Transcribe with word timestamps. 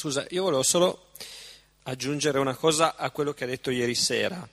Scusa, 0.00 0.24
io 0.30 0.44
volevo 0.44 0.62
solo 0.62 1.08
aggiungere 1.82 2.38
una 2.38 2.54
cosa 2.54 2.96
a 2.96 3.10
quello 3.10 3.34
che 3.34 3.44
ha 3.44 3.46
detto 3.46 3.70
ieri 3.70 3.94
sera, 3.94 4.48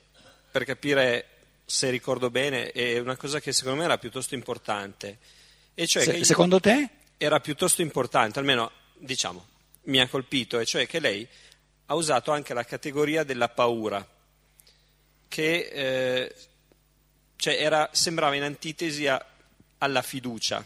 per 0.50 0.64
capire 0.66 1.24
se 1.64 1.88
ricordo 1.88 2.28
bene, 2.28 2.70
è 2.70 2.98
una 2.98 3.16
cosa 3.16 3.40
che 3.40 3.54
secondo 3.54 3.78
me 3.78 3.84
era 3.84 3.96
piuttosto 3.96 4.34
importante. 4.34 5.16
E 5.72 5.86
cioè 5.86 6.02
se, 6.02 6.22
secondo 6.22 6.60
te? 6.60 6.90
Era 7.16 7.40
piuttosto 7.40 7.80
importante, 7.80 8.38
almeno 8.38 8.70
diciamo, 8.98 9.46
mi 9.84 9.98
ha 10.00 10.06
colpito, 10.06 10.58
e 10.58 10.66
cioè 10.66 10.86
che 10.86 11.00
lei 11.00 11.26
ha 11.86 11.94
usato 11.94 12.30
anche 12.30 12.52
la 12.52 12.64
categoria 12.64 13.24
della 13.24 13.48
paura, 13.48 14.06
che 15.28 15.56
eh, 15.72 16.34
cioè 17.36 17.54
era, 17.54 17.88
sembrava 17.92 18.34
in 18.34 18.42
antitesi 18.42 19.06
a, 19.06 19.26
alla 19.78 20.02
fiducia, 20.02 20.62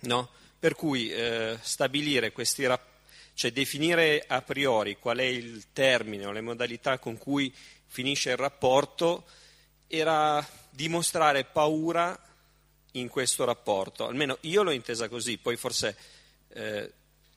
no? 0.00 0.30
per 0.58 0.74
cui 0.74 1.12
eh, 1.12 1.58
stabilire 1.60 2.32
questi 2.32 2.64
rapporti 2.64 2.88
cioè 3.40 3.52
definire 3.52 4.22
a 4.26 4.42
priori 4.42 4.98
qual 4.98 5.16
è 5.16 5.22
il 5.22 5.68
termine 5.72 6.26
o 6.26 6.30
le 6.30 6.42
modalità 6.42 6.98
con 6.98 7.16
cui 7.16 7.50
finisce 7.86 8.32
il 8.32 8.36
rapporto 8.36 9.24
era 9.86 10.46
dimostrare 10.68 11.44
paura 11.44 12.20
in 12.92 13.08
questo 13.08 13.46
rapporto, 13.46 14.06
almeno 14.06 14.36
io 14.42 14.62
l'ho 14.62 14.72
intesa 14.72 15.08
così, 15.08 15.38
poi 15.38 15.56
forse 15.56 15.96
eh, 16.52 16.92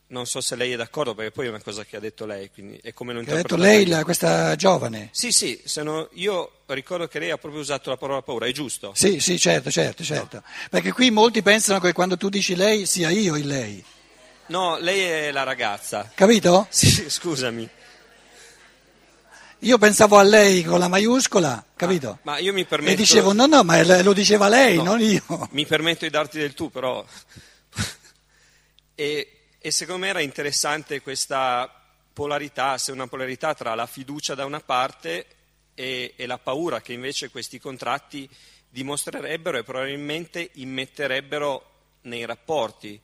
non 0.08 0.26
so 0.26 0.42
se 0.42 0.58
lei 0.58 0.74
è 0.74 0.76
d'accordo 0.76 1.16
perché 1.16 1.32
poi 1.32 1.46
è 1.46 1.50
una 1.50 1.62
cosa 1.62 1.86
che 1.86 1.96
ha 1.96 2.02
detto 2.02 2.26
lei, 2.26 2.52
quindi 2.52 2.78
è 2.84 2.92
come 2.92 3.14
lo 3.14 3.22
Ha 3.22 3.24
detto 3.24 3.56
lei, 3.56 3.86
la, 3.86 4.04
questa 4.04 4.58
giovane? 4.58 5.08
Sì, 5.14 5.32
sì, 5.32 5.58
no, 5.84 6.10
io 6.16 6.64
ricordo 6.66 7.08
che 7.08 7.20
lei 7.20 7.32
ha 7.32 7.38
proprio 7.38 7.62
usato 7.62 7.90
la 7.90 7.96
parola 7.96 8.22
paura, 8.22 8.46
è 8.46 8.52
giusto? 8.52 8.92
Sì, 8.94 9.22
sì, 9.22 9.40
certo, 9.40 9.72
certo, 9.72 10.04
certo, 10.04 10.36
no. 10.36 10.44
perché 10.70 10.92
qui 10.92 11.12
molti 11.12 11.42
pensano 11.42 11.80
che 11.80 11.94
quando 11.94 12.18
tu 12.18 12.28
dici 12.28 12.56
lei 12.56 12.86
sia 12.86 13.10
io 13.10 13.38
il 13.38 13.48
lei. 13.48 13.86
No, 14.48 14.78
lei 14.78 15.02
è 15.02 15.32
la 15.32 15.44
ragazza. 15.44 16.12
Capito? 16.14 16.68
Sì, 16.70 17.10
scusami. 17.10 17.70
Io 19.60 19.78
pensavo 19.78 20.18
a 20.18 20.24
lei 20.24 20.62
con 20.64 20.78
la 20.78 20.90
maiuscola, 20.90 21.64
capito? 21.78 22.10
Ah, 22.10 22.20
ma 22.24 22.38
io 22.40 22.52
mi 22.52 22.66
permetto... 22.66 22.92
E 22.92 22.96
dicevo, 22.96 23.32
no, 23.32 23.46
no, 23.46 23.64
ma 23.64 23.82
lo 24.02 24.12
diceva 24.12 24.50
lei, 24.50 24.76
no, 24.76 24.84
non 24.84 25.02
io. 25.02 25.24
Mi 25.52 25.66
permetto 25.66 26.04
di 26.04 26.12
darti 26.12 26.38
del 26.38 26.54
tu, 26.54 26.70
però... 26.70 27.06
e, 28.96 29.40
e 29.58 29.72
secondo 29.72 30.02
me 30.02 30.10
era 30.10 30.20
interessante 30.20 31.02
questa 31.02 31.74
polarità, 32.12 32.78
se 32.78 32.92
una 32.92 33.08
polarità 33.08 33.54
tra 33.54 33.74
la 33.74 33.88
fiducia 33.88 34.36
da 34.36 34.44
una 34.44 34.60
parte 34.60 35.26
e, 35.74 36.14
e 36.18 36.26
la 36.26 36.38
paura 36.38 36.82
che 36.82 36.92
invece 36.92 37.30
questi 37.30 37.58
contratti 37.58 38.30
dimostrerebbero 38.70 39.60
e 39.60 39.64
probabilmente 39.64 40.50
immetterebbero 40.56 41.72
nei 42.02 42.26
rapporti. 42.26 43.00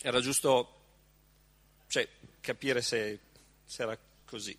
Era 0.00 0.20
giusto 0.20 0.80
cioè, 1.92 2.08
capire 2.40 2.80
se, 2.80 3.20
se 3.66 3.82
era 3.82 3.98
così. 4.24 4.58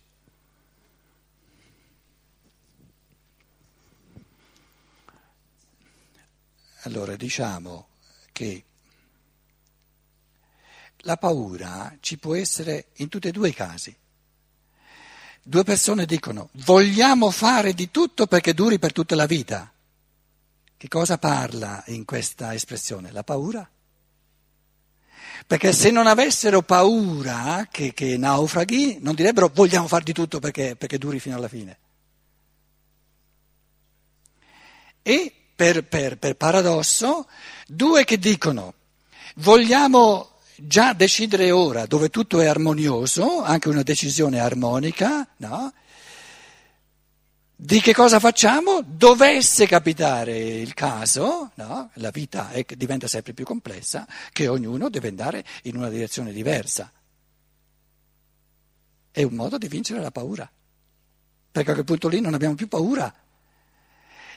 Allora 6.82 7.16
diciamo 7.16 7.88
che 8.30 8.64
la 10.98 11.16
paura 11.16 11.96
ci 12.00 12.18
può 12.18 12.34
essere 12.34 12.88
in 12.98 13.08
tutti 13.08 13.28
e 13.28 13.32
due 13.32 13.48
i 13.48 13.54
casi. 13.54 13.96
Due 15.42 15.64
persone 15.64 16.06
dicono 16.06 16.50
vogliamo 16.52 17.30
fare 17.30 17.74
di 17.74 17.90
tutto 17.90 18.26
perché 18.26 18.54
duri 18.54 18.78
per 18.78 18.92
tutta 18.92 19.14
la 19.14 19.26
vita. 19.26 19.72
Che 20.76 20.88
cosa 20.88 21.18
parla 21.18 21.82
in 21.88 22.04
questa 22.04 22.54
espressione? 22.54 23.10
La 23.10 23.24
paura? 23.24 23.68
Perché 25.46 25.72
se 25.72 25.90
non 25.90 26.06
avessero 26.06 26.62
paura 26.62 27.68
che, 27.70 27.92
che 27.92 28.16
naufraghi, 28.16 28.98
non 29.00 29.14
direbbero 29.14 29.50
vogliamo 29.52 29.86
fare 29.86 30.04
di 30.04 30.12
tutto 30.12 30.40
perché, 30.40 30.74
perché 30.76 30.98
duri 30.98 31.20
fino 31.20 31.36
alla 31.36 31.48
fine. 31.48 31.78
E 35.02 35.32
per, 35.54 35.84
per, 35.84 36.16
per 36.16 36.34
paradosso, 36.36 37.28
due 37.66 38.04
che 38.04 38.18
dicono 38.18 38.74
vogliamo 39.36 40.30
già 40.56 40.92
decidere 40.92 41.50
ora, 41.50 41.86
dove 41.86 42.08
tutto 42.08 42.40
è 42.40 42.46
armonioso, 42.46 43.42
anche 43.42 43.68
una 43.68 43.82
decisione 43.82 44.40
armonica, 44.40 45.28
no? 45.38 45.72
Di 47.64 47.80
che 47.80 47.94
cosa 47.94 48.20
facciamo? 48.20 48.82
Dovesse 48.84 49.66
capitare 49.66 50.36
il 50.36 50.74
caso, 50.74 51.50
no? 51.54 51.88
la 51.94 52.10
vita 52.10 52.50
è, 52.50 52.62
diventa 52.76 53.08
sempre 53.08 53.32
più 53.32 53.46
complessa, 53.46 54.06
che 54.32 54.48
ognuno 54.48 54.90
deve 54.90 55.08
andare 55.08 55.42
in 55.62 55.78
una 55.78 55.88
direzione 55.88 56.30
diversa. 56.30 56.92
È 59.10 59.22
un 59.22 59.32
modo 59.32 59.56
di 59.56 59.66
vincere 59.66 60.02
la 60.02 60.10
paura, 60.10 60.46
perché 61.50 61.70
a 61.70 61.72
quel 61.72 61.86
punto 61.86 62.08
lì 62.08 62.20
non 62.20 62.34
abbiamo 62.34 62.54
più 62.54 62.68
paura 62.68 63.10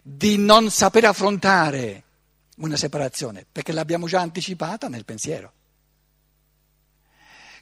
di 0.01 0.37
non 0.37 0.71
saper 0.71 1.03
affrontare 1.03 2.03
una 2.59 2.77
separazione, 2.77 3.45
perché 3.51 3.73
l'abbiamo 3.73 4.07
già 4.07 4.21
anticipata 4.21 4.87
nel 4.87 5.03
pensiero. 5.03 5.51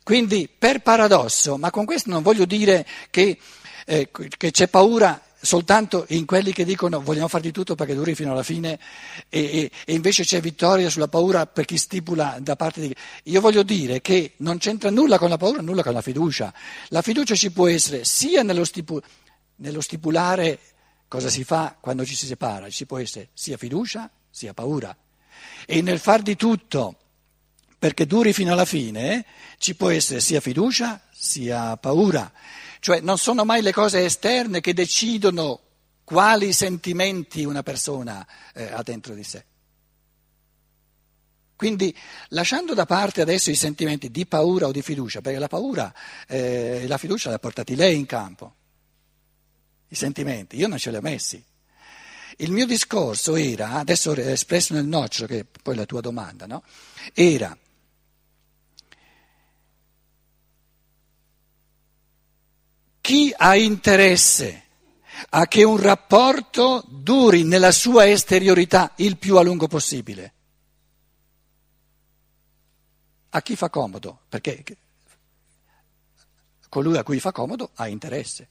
Quindi, 0.03 0.47
per 0.47 0.83
paradosso, 0.83 1.57
ma 1.57 1.71
con 1.71 1.85
questo 1.85 2.11
non 2.11 2.21
voglio 2.21 2.45
dire 2.45 2.85
che, 3.09 3.39
eh, 3.87 4.11
che 4.11 4.51
c'è 4.51 4.67
paura 4.67 5.24
soltanto 5.45 6.05
in 6.09 6.25
quelli 6.25 6.51
che 6.51 6.65
dicono 6.65 6.99
vogliamo 6.99 7.27
fare 7.27 7.43
di 7.43 7.51
tutto 7.51 7.75
perché 7.75 7.93
duri 7.93 8.15
fino 8.15 8.31
alla 8.31 8.43
fine 8.43 8.79
e, 9.29 9.39
e, 9.39 9.71
e, 9.85 9.93
invece 9.93 10.23
c'è 10.23 10.41
vittoria 10.41 10.89
sulla 10.89 11.07
paura 11.07 11.45
per 11.45 11.65
chi 11.65 11.77
stipula 11.77 12.37
da 12.41 12.55
parte 12.55 12.81
di... 12.81 12.95
Io 13.23 13.39
voglio 13.39 13.63
dire 13.63 14.01
che 14.01 14.33
non 14.37 14.57
c'entra 14.57 14.89
nulla 14.89 15.17
con 15.17 15.29
la 15.29 15.37
paura, 15.37 15.61
nulla 15.61 15.83
con 15.83 15.93
la 15.93 16.01
fiducia. 16.01 16.53
La 16.89 17.01
fiducia 17.01 17.35
ci 17.35 17.51
può 17.51 17.67
essere 17.67 18.03
sia 18.03 18.43
nello, 18.43 18.65
stipu... 18.65 18.99
nello 19.57 19.81
stipulare 19.81 20.59
cosa 21.07 21.29
si 21.29 21.43
fa 21.43 21.77
quando 21.79 22.03
ci 22.03 22.15
si 22.15 22.25
separa, 22.25 22.69
ci 22.69 22.85
può 22.85 22.97
essere 22.97 23.29
sia 23.33 23.57
fiducia 23.57 24.09
sia 24.29 24.53
paura. 24.53 24.95
E 25.65 25.81
nel 25.81 25.99
far 25.99 26.21
di 26.21 26.35
tutto 26.35 26.97
perché 27.77 28.05
duri 28.05 28.33
fino 28.33 28.51
alla 28.51 28.65
fine 28.65 29.25
ci 29.59 29.75
può 29.75 29.89
essere 29.89 30.19
sia 30.19 30.41
fiducia 30.41 30.99
sia 31.11 31.77
paura. 31.77 32.31
Cioè 32.85 32.99
non 32.99 33.17
sono 33.17 33.45
mai 33.45 33.63
le 33.63 33.71
cose 33.71 34.05
esterne 34.05 34.61
che 34.61 34.75
decidono 34.75 35.59
quali 36.03 36.53
sentimenti 36.53 37.43
una 37.43 37.63
persona 37.63 38.23
eh, 38.53 38.65
ha 38.65 38.83
dentro 38.83 39.15
di 39.15 39.23
sé. 39.23 39.43
Quindi 41.55 41.97
lasciando 42.27 42.75
da 42.75 42.85
parte 42.85 43.21
adesso 43.21 43.49
i 43.49 43.55
sentimenti 43.55 44.11
di 44.11 44.27
paura 44.27 44.67
o 44.67 44.71
di 44.71 44.83
fiducia, 44.83 45.21
perché 45.21 45.39
la 45.39 45.47
paura 45.47 45.91
e 46.27 46.81
eh, 46.83 46.87
la 46.87 46.99
fiducia 46.99 47.31
l'ha 47.31 47.39
portati 47.39 47.75
lei 47.75 47.97
in 47.97 48.05
campo, 48.05 48.53
i 49.87 49.95
sentimenti, 49.95 50.55
io 50.55 50.67
non 50.67 50.77
ce 50.77 50.91
li 50.91 50.97
ho 50.97 51.01
messi. 51.01 51.43
Il 52.37 52.51
mio 52.51 52.67
discorso 52.67 53.35
era, 53.35 53.71
adesso 53.79 54.15
espresso 54.15 54.75
nel 54.75 54.85
nocciolo, 54.85 55.25
che 55.27 55.39
è 55.39 55.45
poi 55.59 55.73
la 55.73 55.85
tua 55.85 56.01
domanda, 56.01 56.45
no? 56.45 56.61
era 57.15 57.57
Chi 63.05 63.31
ha 63.37 63.55
interesse 63.55 64.63
a 65.29 65.45
che 65.45 65.61
un 65.63 65.77
rapporto 65.77 66.83
duri 66.87 67.43
nella 67.43 67.71
sua 67.71 68.09
esteriorità 68.09 68.93
il 68.95 69.17
più 69.17 69.37
a 69.37 69.43
lungo 69.43 69.67
possibile? 69.67 70.33
A 73.29 73.43
chi 73.43 73.55
fa 73.55 73.69
comodo? 73.69 74.21
Perché 74.27 74.63
colui 76.67 76.97
a 76.97 77.03
cui 77.03 77.19
fa 77.19 77.31
comodo 77.31 77.69
ha 77.75 77.87
interesse. 77.87 78.49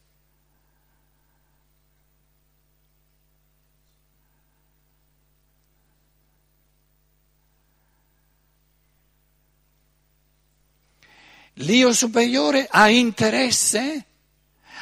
L'io 11.54 11.92
superiore 11.92 12.68
ha 12.70 12.88
interesse 12.88 14.06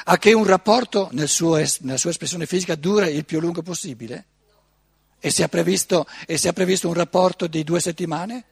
a 0.05 0.19
che 0.19 0.33
un 0.33 0.45
rapporto 0.45 1.09
nel 1.13 1.29
suo, 1.29 1.63
nella 1.81 1.97
sua 1.97 2.11
espressione 2.11 2.47
fisica 2.47 2.75
dura 2.75 3.09
il 3.09 3.25
più 3.25 3.41
lungo 3.41 3.63
possibile? 3.63 4.27
E 5.19 5.31
si, 5.31 5.47
previsto, 5.49 6.07
e 6.27 6.37
si 6.37 6.49
è 6.49 6.53
previsto 6.53 6.89
un 6.89 6.95
rapporto 6.95 7.47
di 7.47 7.63
due 7.63 7.81
settimane? 7.81 8.45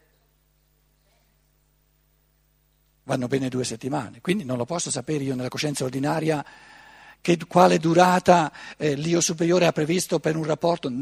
Vanno 3.02 3.26
bene 3.26 3.48
due 3.48 3.64
settimane, 3.64 4.20
quindi 4.20 4.44
non 4.44 4.56
lo 4.56 4.64
posso 4.64 4.90
sapere 4.90 5.24
io 5.24 5.34
nella 5.34 5.48
coscienza 5.48 5.82
ordinaria 5.82 6.44
che, 7.20 7.38
quale 7.48 7.78
durata 7.78 8.52
eh, 8.76 8.94
l'io 8.94 9.20
superiore 9.20 9.66
ha 9.66 9.72
previsto 9.72 10.20
per 10.20 10.36
un 10.36 10.44
rapporto, 10.44 10.92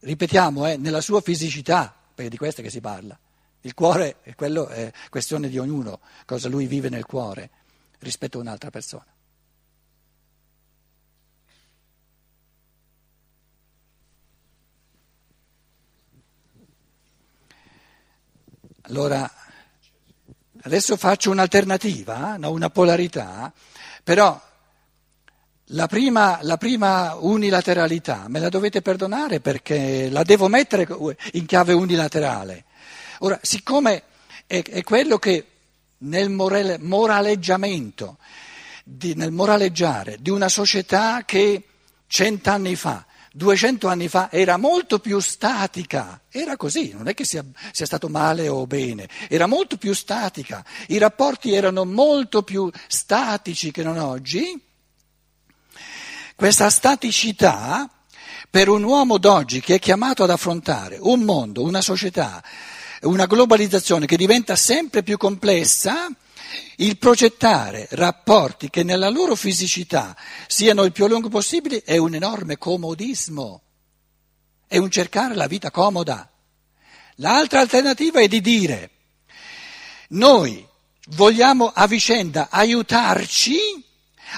ripetiamo, 0.00 0.66
eh, 0.66 0.76
nella 0.78 1.02
sua 1.02 1.20
fisicità, 1.20 1.94
perché 2.14 2.30
di 2.30 2.38
questo 2.38 2.62
che 2.62 2.70
si 2.70 2.80
parla. 2.80 3.18
Il 3.60 3.74
cuore, 3.74 4.16
quello 4.36 4.68
è 4.68 4.90
questione 5.10 5.48
di 5.48 5.58
ognuno, 5.58 6.00
cosa 6.24 6.48
lui 6.48 6.66
vive 6.66 6.88
nel 6.88 7.04
cuore 7.04 7.50
rispetto 7.98 8.38
a 8.38 8.40
un'altra 8.40 8.70
persona. 8.70 9.13
Allora, 18.86 19.30
Adesso 20.66 20.96
faccio 20.96 21.30
un'alternativa, 21.30 22.38
no? 22.38 22.50
una 22.50 22.70
polarità, 22.70 23.52
però 24.02 24.40
la 25.68 25.86
prima, 25.86 26.38
la 26.40 26.56
prima, 26.56 27.16
unilateralità 27.16 28.24
me 28.28 28.38
la 28.38 28.48
dovete 28.48 28.80
perdonare 28.80 29.40
perché 29.40 30.08
la 30.08 30.22
devo 30.22 30.48
mettere 30.48 30.88
in 31.32 31.44
chiave 31.44 31.74
unilaterale. 31.74 32.64
Ora, 33.18 33.38
siccome 33.42 34.04
è, 34.46 34.62
è 34.62 34.82
quello 34.84 35.18
che 35.18 35.46
nel 35.98 36.30
morale, 36.30 36.78
moraleggiamento, 36.78 38.16
di, 38.84 39.14
nel 39.14 39.32
moraleggiare 39.32 40.16
di 40.18 40.30
una 40.30 40.48
società 40.48 41.24
che 41.26 41.62
cent'anni 42.06 42.74
fa, 42.74 43.04
duecento 43.36 43.88
anni 43.88 44.06
fa 44.06 44.30
era 44.30 44.56
molto 44.56 45.00
più 45.00 45.18
statica, 45.18 46.20
era 46.30 46.56
così, 46.56 46.92
non 46.92 47.08
è 47.08 47.14
che 47.14 47.24
sia, 47.24 47.44
sia 47.72 47.84
stato 47.84 48.08
male 48.08 48.46
o 48.46 48.64
bene, 48.64 49.08
era 49.28 49.46
molto 49.46 49.76
più 49.76 49.92
statica, 49.92 50.64
i 50.86 50.98
rapporti 50.98 51.52
erano 51.52 51.84
molto 51.84 52.44
più 52.44 52.70
statici 52.86 53.72
che 53.72 53.82
non 53.82 53.98
oggi. 53.98 54.62
Questa 56.36 56.70
staticità 56.70 57.90
per 58.48 58.68
un 58.68 58.84
uomo 58.84 59.18
d'oggi 59.18 59.60
che 59.60 59.76
è 59.76 59.78
chiamato 59.80 60.22
ad 60.22 60.30
affrontare 60.30 60.98
un 61.00 61.22
mondo, 61.22 61.64
una 61.64 61.80
società, 61.80 62.40
una 63.00 63.26
globalizzazione 63.26 64.06
che 64.06 64.16
diventa 64.16 64.54
sempre 64.54 65.02
più 65.02 65.16
complessa, 65.16 66.08
il 66.76 66.98
progettare 66.98 67.86
rapporti 67.90 68.70
che 68.70 68.82
nella 68.82 69.08
loro 69.08 69.34
fisicità 69.34 70.16
siano 70.46 70.84
il 70.84 70.92
più 70.92 71.06
lungo 71.06 71.28
possibile 71.28 71.82
è 71.82 71.96
un 71.96 72.14
enorme 72.14 72.58
comodismo, 72.58 73.62
è 74.66 74.78
un 74.78 74.90
cercare 74.90 75.34
la 75.34 75.46
vita 75.46 75.70
comoda. 75.70 76.30
L'altra 77.16 77.60
alternativa 77.60 78.20
è 78.20 78.28
di 78.28 78.40
dire 78.40 78.90
noi 80.08 80.66
vogliamo 81.08 81.70
a 81.74 81.86
vicenda 81.86 82.48
aiutarci 82.50 83.82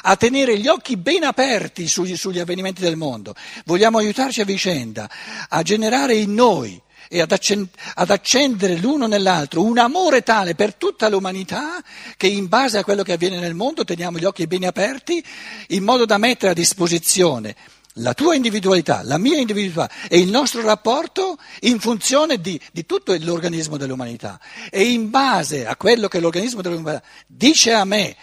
a 0.03 0.17
tenere 0.17 0.59
gli 0.59 0.69
occhi 0.69 0.97
ben 0.97 1.25
aperti 1.25 1.89
sugli, 1.89 2.17
sugli 2.17 2.39
avvenimenti 2.39 2.83
del 2.83 2.97
mondo, 2.97 3.35
vogliamo 3.65 3.99
aiutarci 3.99 4.41
a 4.41 4.45
vicenda, 4.45 5.09
a 5.49 5.63
generare 5.63 6.15
in 6.15 6.35
noi 6.35 6.81
e 7.09 7.21
ad, 7.21 8.11
accendere 8.11 8.77
l'uno 8.77 9.07
nell'altro 9.07 9.63
un 9.63 9.79
amore 9.79 10.23
tale 10.23 10.55
per 10.55 10.75
tutta 10.75 11.09
l'umanità 11.09 11.83
che 12.17 12.27
in 12.27 12.49
base 12.49 12.79
a 12.79 12.85
quello 12.85 13.03
che 13.03 13.13
avviene 13.13 13.39
nel 13.39 13.55
mondo 13.55 13.85
teniamo 13.85 14.19
gli 14.19 14.25
occhi 14.25 14.47
ben 14.47 14.65
aperti 14.65 15.23
in 15.69 15.85
modo 15.85 16.05
da 16.05 16.19
mettere 16.19 16.53
a 16.53 16.55
disposizione 16.55 17.55
la 17.99 18.13
tua 18.13 18.35
individualità, 18.35 19.01
la 19.03 19.19
mia 19.19 19.39
individualità 19.39 20.09
e 20.09 20.19
il 20.19 20.29
nostro 20.29 20.61
rapporto 20.63 21.39
in 21.61 21.79
funzione 21.81 22.41
di, 22.41 22.61
di 22.73 22.85
tutto 22.85 23.17
l'organismo 23.19 23.77
dell'umanità 23.77 24.39
e 24.71 24.91
in 24.91 25.11
base 25.11 25.67
a 25.67 25.77
quello 25.77 26.09
che 26.09 26.21
l'organismo 26.21 26.61
dell'umanità 26.61 27.03
dice 27.27 27.73
a 27.73 27.85
me 27.85 28.17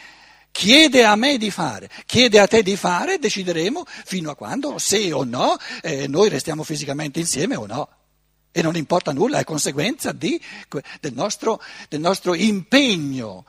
chiede 0.52 1.04
a 1.04 1.16
me 1.16 1.38
di 1.38 1.50
fare, 1.50 1.90
chiede 2.06 2.40
a 2.40 2.48
te 2.48 2.62
di 2.62 2.78
fare, 2.78 3.18
decideremo 3.18 3.84
fino 4.06 4.30
a 4.30 4.36
quando, 4.36 4.78
se 4.78 5.12
o 5.12 5.24
no, 5.24 5.58
eh, 5.82 6.08
noi 6.08 6.30
restiamo 6.30 6.64
fisicamente 6.64 7.20
insieme 7.20 7.56
o 7.56 7.66
no. 7.66 7.90
E 8.56 8.62
non 8.62 8.76
importa 8.76 9.12
nulla, 9.12 9.40
è 9.40 9.44
conseguenza 9.44 10.12
di, 10.12 10.40
del, 11.00 11.14
nostro, 11.14 11.60
del, 11.90 12.00
nostro, 12.00 12.36
impegno 12.36 13.46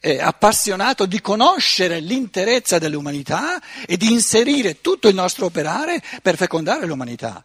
eh, 0.00 0.20
appassionato 0.20 1.06
di 1.06 1.20
conoscere 1.20 2.00
l'interezza 2.00 2.80
dell'umanità 2.80 3.62
e 3.86 3.96
di 3.96 4.10
inserire 4.10 4.80
tutto 4.80 5.06
il 5.06 5.14
nostro 5.14 5.46
operare 5.46 6.02
per 6.22 6.36
fecondare 6.36 6.86
l'umanità. 6.86 7.44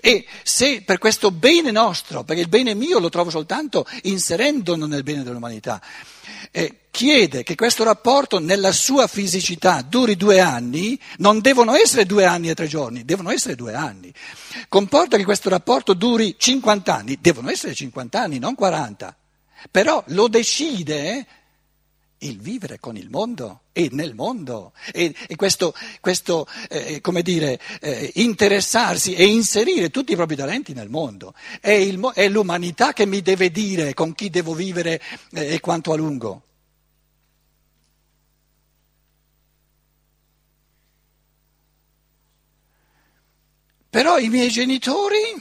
E 0.00 0.26
se 0.42 0.82
per 0.82 0.98
questo 0.98 1.30
bene 1.30 1.70
nostro, 1.70 2.24
perché 2.24 2.42
il 2.42 2.48
bene 2.48 2.74
mio 2.74 2.98
lo 2.98 3.08
trovo 3.08 3.30
soltanto 3.30 3.86
inserendono 4.02 4.86
nel 4.86 5.02
bene 5.02 5.22
dell'umanità, 5.22 5.80
eh, 6.50 6.80
chiede 6.90 7.42
che 7.42 7.54
questo 7.54 7.84
rapporto 7.84 8.38
nella 8.38 8.72
sua 8.72 9.06
fisicità 9.06 9.82
duri 9.82 10.16
due 10.16 10.40
anni, 10.40 10.98
non 11.18 11.40
devono 11.40 11.74
essere 11.74 12.06
due 12.06 12.24
anni 12.24 12.48
e 12.48 12.54
tre 12.54 12.66
giorni, 12.66 13.04
devono 13.04 13.30
essere 13.30 13.54
due 13.54 13.74
anni. 13.74 14.12
Comporta 14.68 15.16
che 15.16 15.24
questo 15.24 15.48
rapporto 15.48 15.92
duri 15.92 16.36
50 16.38 16.94
anni, 16.94 17.18
devono 17.20 17.50
essere 17.50 17.74
50 17.74 18.20
anni, 18.20 18.38
non 18.38 18.54
40. 18.54 19.14
Però 19.70 20.02
lo 20.08 20.28
decide 20.28 21.26
il 22.26 22.40
vivere 22.40 22.78
con 22.78 22.96
il 22.96 23.08
mondo 23.10 23.62
e 23.72 23.88
nel 23.92 24.14
mondo 24.14 24.72
e, 24.92 25.14
e 25.26 25.36
questo, 25.36 25.74
questo 26.00 26.46
eh, 26.68 27.00
come 27.00 27.22
dire, 27.22 27.60
eh, 27.80 28.10
interessarsi 28.16 29.14
e 29.14 29.26
inserire 29.26 29.90
tutti 29.90 30.12
i 30.12 30.16
propri 30.16 30.36
talenti 30.36 30.72
nel 30.72 30.88
mondo. 30.88 31.34
È, 31.60 31.70
il, 31.70 32.00
è 32.14 32.28
l'umanità 32.28 32.92
che 32.92 33.06
mi 33.06 33.22
deve 33.22 33.50
dire 33.50 33.94
con 33.94 34.14
chi 34.14 34.30
devo 34.30 34.54
vivere 34.54 35.00
eh, 35.32 35.54
e 35.54 35.60
quanto 35.60 35.92
a 35.92 35.96
lungo. 35.96 36.42
Però 43.96 44.18
i 44.18 44.28
miei 44.28 44.50
genitori, 44.50 45.40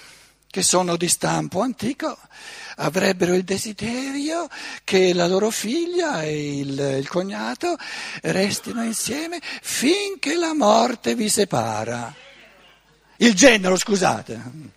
che 0.50 0.62
sono 0.62 0.96
di 0.96 1.10
stampo 1.10 1.60
antico, 1.60 2.18
avrebbero 2.76 3.34
il 3.34 3.44
desiderio 3.44 4.48
che 4.84 5.14
la 5.14 5.28
loro 5.28 5.50
figlia 5.50 6.24
e 6.24 6.60
il, 6.60 6.80
il 6.80 7.08
cognato 7.08 7.78
restino 8.22 8.84
insieme 8.84 9.40
finché 9.42 10.36
la 10.36 10.54
morte 10.54 11.16
vi 11.16 11.30
separa. 11.30 12.14
Il 13.18 13.34
genero, 13.34 13.78
scusate. 13.78 14.74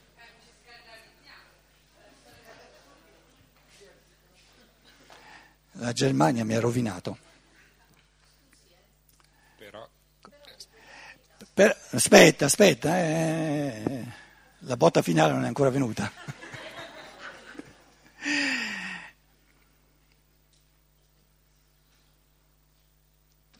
La 5.73 5.93
Germania 5.93 6.45
mi 6.45 6.55
ha 6.55 6.61
rovinato. 6.61 7.19
Per, 11.59 11.77
aspetta, 11.91 12.45
aspetta, 12.45 12.99
eh, 12.99 14.05
la 14.61 14.77
botta 14.77 15.03
finale 15.03 15.33
non 15.33 15.43
è 15.43 15.49
ancora 15.49 15.71
venuta. 15.71 16.09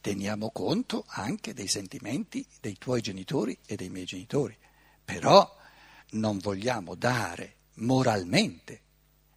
Teniamo 0.01 0.51
conto 0.51 1.05
anche 1.09 1.53
dei 1.53 1.69
sentimenti 1.69 2.47
dei 2.61 2.77
tuoi 2.79 3.01
genitori 3.01 3.59
e 3.67 3.77
dei 3.77 3.89
miei 3.91 4.07
genitori, 4.07 4.57
però 5.05 5.57
non 6.11 6.39
vogliamo 6.39 6.95
dare 6.95 7.57
moralmente. 7.75 8.81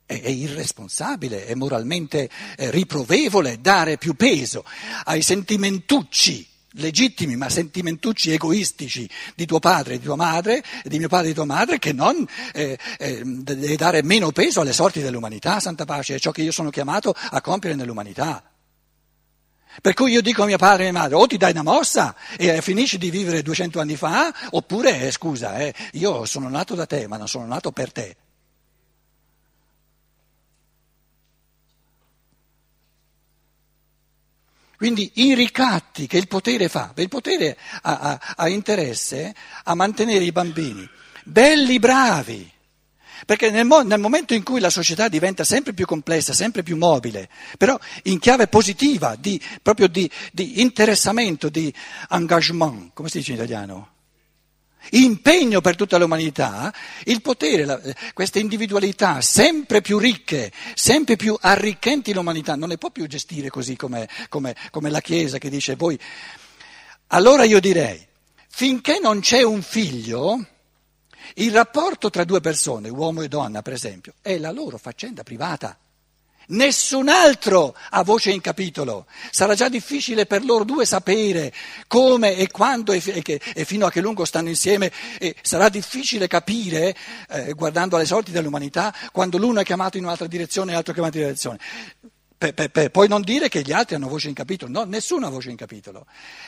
È, 0.05 0.13
irresponsabile, 0.13 1.45
è 1.45 1.55
moralmente 1.55 2.29
riprovevole 2.57 3.61
dare 3.61 3.97
più 3.97 4.13
peso 4.13 4.65
ai 5.05 5.21
sentimentucci 5.21 6.47
legittimi 6.73 7.35
ma 7.35 7.49
sentimentucci 7.49 8.31
egoistici 8.31 9.09
di 9.35 9.45
tuo 9.45 9.59
padre 9.59 9.95
e 9.95 9.97
di 9.99 10.05
tua 10.05 10.15
madre, 10.15 10.63
di 10.83 10.97
mio 10.99 11.07
padre 11.07 11.25
e 11.25 11.29
di 11.29 11.35
tua 11.35 11.45
madre, 11.45 11.79
che 11.79 11.93
non 11.93 12.25
eh, 12.53 12.77
eh, 12.97 13.75
dare 13.75 14.03
meno 14.03 14.31
peso 14.31 14.61
alle 14.61 14.73
sorti 14.73 15.01
dell'umanità, 15.01 15.59
santa 15.59 15.85
pace, 15.85 16.15
è 16.15 16.19
ciò 16.19 16.31
che 16.31 16.41
io 16.41 16.51
sono 16.51 16.69
chiamato 16.69 17.13
a 17.13 17.41
compiere 17.41 17.75
nell'umanità. 17.75 18.43
Per 19.81 19.93
cui 19.93 20.11
io 20.11 20.21
dico 20.21 20.43
a 20.43 20.45
mio 20.45 20.57
padre 20.57 20.87
e 20.87 20.91
mia 20.91 21.01
madre, 21.01 21.15
o 21.15 21.25
ti 21.27 21.37
dai 21.37 21.51
una 21.51 21.63
mossa 21.63 22.13
e 22.37 22.61
finisci 22.61 22.97
di 22.97 23.09
vivere 23.09 23.41
200 23.41 23.79
anni 23.79 23.95
fa, 23.95 24.33
oppure, 24.51 24.99
eh, 24.99 25.11
scusa, 25.11 25.57
eh, 25.59 25.73
io 25.93 26.25
sono 26.25 26.49
nato 26.49 26.75
da 26.75 26.85
te, 26.85 27.07
ma 27.07 27.15
non 27.15 27.27
sono 27.27 27.45
nato 27.45 27.71
per 27.71 27.91
te. 27.91 28.17
Quindi 34.81 35.11
i 35.17 35.35
ricatti 35.35 36.07
che 36.07 36.17
il 36.17 36.27
potere 36.27 36.67
fa, 36.67 36.91
il 36.95 37.07
potere 37.07 37.55
ha, 37.83 37.99
ha, 37.99 38.33
ha 38.37 38.49
interesse 38.49 39.35
a 39.65 39.75
mantenere 39.75 40.23
i 40.23 40.31
bambini 40.31 40.89
belli, 41.23 41.77
bravi, 41.77 42.51
perché 43.27 43.51
nel, 43.51 43.67
nel, 43.85 43.99
momento 43.99 44.33
in 44.33 44.41
cui 44.41 44.59
la 44.59 44.71
società 44.71 45.07
diventa 45.07 45.43
sempre 45.43 45.73
più 45.73 45.85
complessa, 45.85 46.33
sempre 46.33 46.63
più 46.63 46.77
mobile, 46.77 47.29
però 47.59 47.77
in 48.05 48.17
chiave 48.17 48.47
positiva, 48.47 49.15
di, 49.15 49.39
proprio 49.61 49.87
di, 49.87 50.09
di 50.31 50.61
interessamento, 50.61 51.49
di 51.49 51.71
engagement, 52.09 52.91
come 52.93 53.09
si 53.09 53.19
dice 53.19 53.33
in 53.33 53.37
italiano? 53.37 53.89
Impegno 54.91 55.61
per 55.61 55.75
tutta 55.75 55.97
l'umanità, 55.97 56.73
il 57.05 57.21
potere, 57.21 57.65
la, 57.65 57.79
queste 58.13 58.39
individualità 58.39 59.21
sempre 59.21 59.81
più 59.81 59.97
ricche, 59.97 60.51
sempre 60.73 61.15
più 61.15 61.37
arricchenti 61.39 62.13
l'umanità, 62.13 62.55
non 62.55 62.69
le 62.69 62.77
può 62.77 62.89
più 62.89 63.07
gestire 63.07 63.49
così 63.49 63.75
come, 63.75 64.09
come, 64.29 64.55
come 64.71 64.89
la 64.89 65.01
Chiesa 65.01 65.37
che 65.37 65.49
dice 65.49 65.75
voi. 65.75 65.99
Allora 67.07 67.43
io 67.43 67.59
direi, 67.59 68.05
finché 68.47 68.99
non 69.01 69.19
c'è 69.19 69.43
un 69.43 69.61
figlio, 69.61 70.45
il 71.35 71.51
rapporto 71.51 72.09
tra 72.09 72.23
due 72.23 72.41
persone, 72.41 72.89
uomo 72.89 73.21
e 73.21 73.27
donna 73.27 73.61
per 73.61 73.73
esempio, 73.73 74.13
è 74.21 74.37
la 74.37 74.51
loro 74.51 74.77
faccenda 74.77 75.23
privata. 75.23 75.77
Nessun 76.47 77.07
altro 77.07 77.75
ha 77.91 78.03
voce 78.03 78.31
in 78.31 78.41
capitolo. 78.41 79.05
Sarà 79.29 79.55
già 79.55 79.69
difficile 79.69 80.25
per 80.25 80.43
loro 80.43 80.63
due 80.63 80.85
sapere 80.85 81.53
come 81.87 82.35
e 82.35 82.49
quando 82.49 82.91
e, 82.91 83.01
e, 83.05 83.41
e 83.53 83.65
fino 83.65 83.85
a 83.85 83.91
che 83.91 84.01
lungo 84.01 84.25
stanno 84.25 84.49
insieme. 84.49 84.91
E 85.19 85.35
sarà 85.41 85.69
difficile 85.69 86.27
capire, 86.27 86.95
eh, 87.29 87.53
guardando 87.53 87.95
alle 87.95 88.05
sorti 88.05 88.31
dell'umanità, 88.31 88.93
quando 89.11 89.37
l'uno 89.37 89.61
è 89.61 89.63
chiamato 89.63 89.97
in 89.97 90.03
un'altra 90.03 90.27
direzione 90.27 90.71
e 90.71 90.73
l'altro 90.73 90.91
è 90.91 90.95
chiamato 90.95 91.17
in 91.17 91.23
un'altra 91.23 91.43
direzione. 91.43 92.09
per, 92.41 92.55
per, 92.55 92.71
per 92.71 92.89
poi 92.89 93.07
non 93.07 93.21
dire 93.21 93.49
che 93.49 93.61
gli 93.61 93.71
altri 93.71 93.93
hanno 93.95 94.07
voce 94.07 94.27
in 94.27 94.33
capitolo, 94.33 94.71
no, 94.71 94.83
nessuno 94.83 95.27
ha 95.27 95.29
voce 95.29 95.51
in 95.51 95.55
capitolo. 95.55 96.07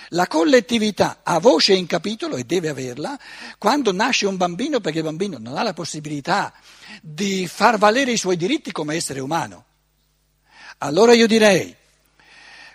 La 0.09 0.25
collettività 0.25 1.19
ha 1.21 1.39
voce 1.39 1.73
in 1.73 1.85
capitolo 1.85 2.35
e 2.35 2.45
deve 2.45 2.69
averla 2.69 3.15
quando 3.59 3.91
nasce 3.93 4.25
un 4.25 4.35
bambino 4.35 4.79
perché 4.79 4.97
il 4.97 5.03
bambino 5.03 5.37
non 5.39 5.55
ha 5.55 5.61
la 5.61 5.73
possibilità 5.73 6.51
di 6.99 7.47
far 7.47 7.77
valere 7.77 8.11
i 8.11 8.17
suoi 8.17 8.37
diritti 8.37 8.71
come 8.71 8.95
essere 8.95 9.19
umano. 9.19 9.65
Allora 10.83 11.13
io 11.13 11.27
direi, 11.27 11.73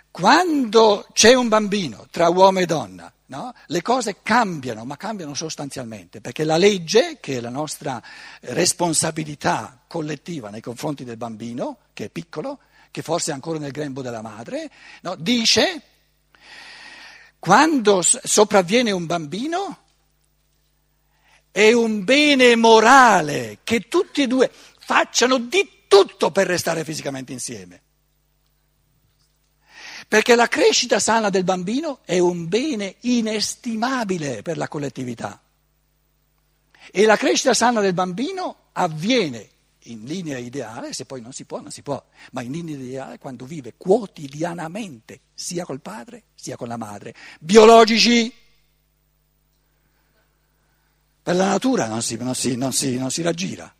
quando 0.09 1.05
c'è 1.13 1.35
un 1.35 1.47
bambino 1.47 2.07
tra 2.09 2.29
uomo 2.29 2.57
e 2.57 2.65
donna, 2.65 3.13
no, 3.27 3.53
le 3.67 3.81
cose 3.83 4.23
cambiano, 4.23 4.83
ma 4.83 4.97
cambiano 4.97 5.35
sostanzialmente, 5.35 6.19
perché 6.19 6.43
la 6.43 6.57
legge, 6.57 7.19
che 7.19 7.37
è 7.37 7.39
la 7.39 7.51
nostra 7.51 8.01
responsabilità 8.41 9.83
collettiva 9.87 10.49
nei 10.49 10.59
confronti 10.59 11.03
del 11.03 11.17
bambino, 11.17 11.77
che 11.93 12.05
è 12.05 12.09
piccolo, 12.09 12.57
che 12.89 13.03
forse 13.03 13.29
è 13.29 13.35
ancora 13.35 13.59
nel 13.59 13.69
grembo 13.69 14.01
della 14.01 14.23
madre, 14.23 14.71
no? 15.01 15.13
dice 15.13 15.83
quando 17.37 18.01
sopravviene 18.01 18.89
un 18.89 19.05
bambino 19.05 19.77
è 21.51 21.71
un 21.73 22.03
bene 22.03 22.55
morale 22.55 23.59
che 23.63 23.87
tutti 23.87 24.23
e 24.23 24.27
due 24.27 24.51
facciano 24.79 25.37
di 25.37 25.83
tutto 25.87 26.31
per 26.31 26.47
restare 26.47 26.83
fisicamente 26.83 27.33
insieme. 27.33 27.81
Perché 30.09 30.33
la 30.33 30.47
crescita 30.47 30.99
sana 30.99 31.29
del 31.29 31.43
bambino 31.43 31.99
è 32.03 32.17
un 32.17 32.47
bene 32.47 32.95
inestimabile 33.01 34.41
per 34.41 34.57
la 34.57 34.67
collettività. 34.67 35.39
E 36.91 37.05
la 37.05 37.15
crescita 37.15 37.53
sana 37.53 37.79
del 37.79 37.93
bambino 37.93 38.69
avviene 38.71 39.47
in 39.83 40.05
linea 40.05 40.39
ideale, 40.39 40.93
se 40.93 41.05
poi 41.05 41.21
non 41.21 41.31
si 41.31 41.45
può, 41.45 41.61
non 41.61 41.69
si 41.69 41.83
può, 41.83 42.03
ma 42.31 42.41
in 42.41 42.53
linea 42.53 42.75
ideale 42.75 43.19
quando 43.19 43.45
vive 43.45 43.75
quotidianamente 43.77 45.19
sia 45.35 45.63
col 45.63 45.79
padre 45.79 46.23
sia 46.33 46.55
con 46.55 46.69
la 46.69 46.77
madre, 46.77 47.13
biologici. 47.39 48.33
Per 51.21 51.35
la 51.35 51.49
natura 51.49 51.85
non 51.85 52.01
si, 52.01 52.17
non 52.17 52.33
si, 52.33 52.55
non 52.55 52.73
si, 52.73 52.97
non 52.97 53.11
si 53.11 53.21
raggira. 53.21 53.71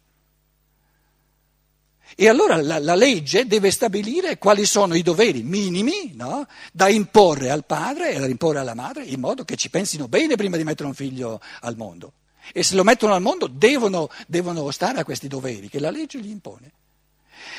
E 2.15 2.27
allora 2.27 2.61
la, 2.61 2.79
la, 2.79 2.95
legge 2.95 3.45
deve 3.45 3.71
stabilire 3.71 4.37
quali 4.37 4.65
sono 4.65 4.95
i 4.95 5.01
doveri 5.01 5.43
minimi 5.43 6.13
no? 6.15 6.47
da 6.73 6.89
imporre 6.89 7.49
al 7.49 7.65
padre 7.65 8.13
e 8.13 8.19
da 8.19 8.27
imporre 8.27 8.59
alla 8.59 8.73
madre 8.73 9.03
in 9.05 9.19
modo 9.19 9.45
che 9.45 9.55
ci 9.55 9.69
pensino 9.69 10.07
bene 10.07 10.35
prima 10.35 10.57
di 10.57 10.63
mettere 10.63 10.87
un 10.87 10.95
figlio 10.95 11.39
al 11.61 11.77
mondo 11.77 12.13
e 12.53 12.63
se 12.63 12.75
lo 12.75 12.83
mettono 12.83 13.13
al 13.13 13.21
mondo 13.21 13.47
devono, 13.47 14.09
devono 14.27 14.69
stare 14.71 14.99
a 14.99 15.03
questi 15.03 15.27
doveri 15.27 15.69
che 15.69 15.79
la 15.79 15.91
legge 15.91 16.19
gli 16.19 16.29
impone. 16.29 16.71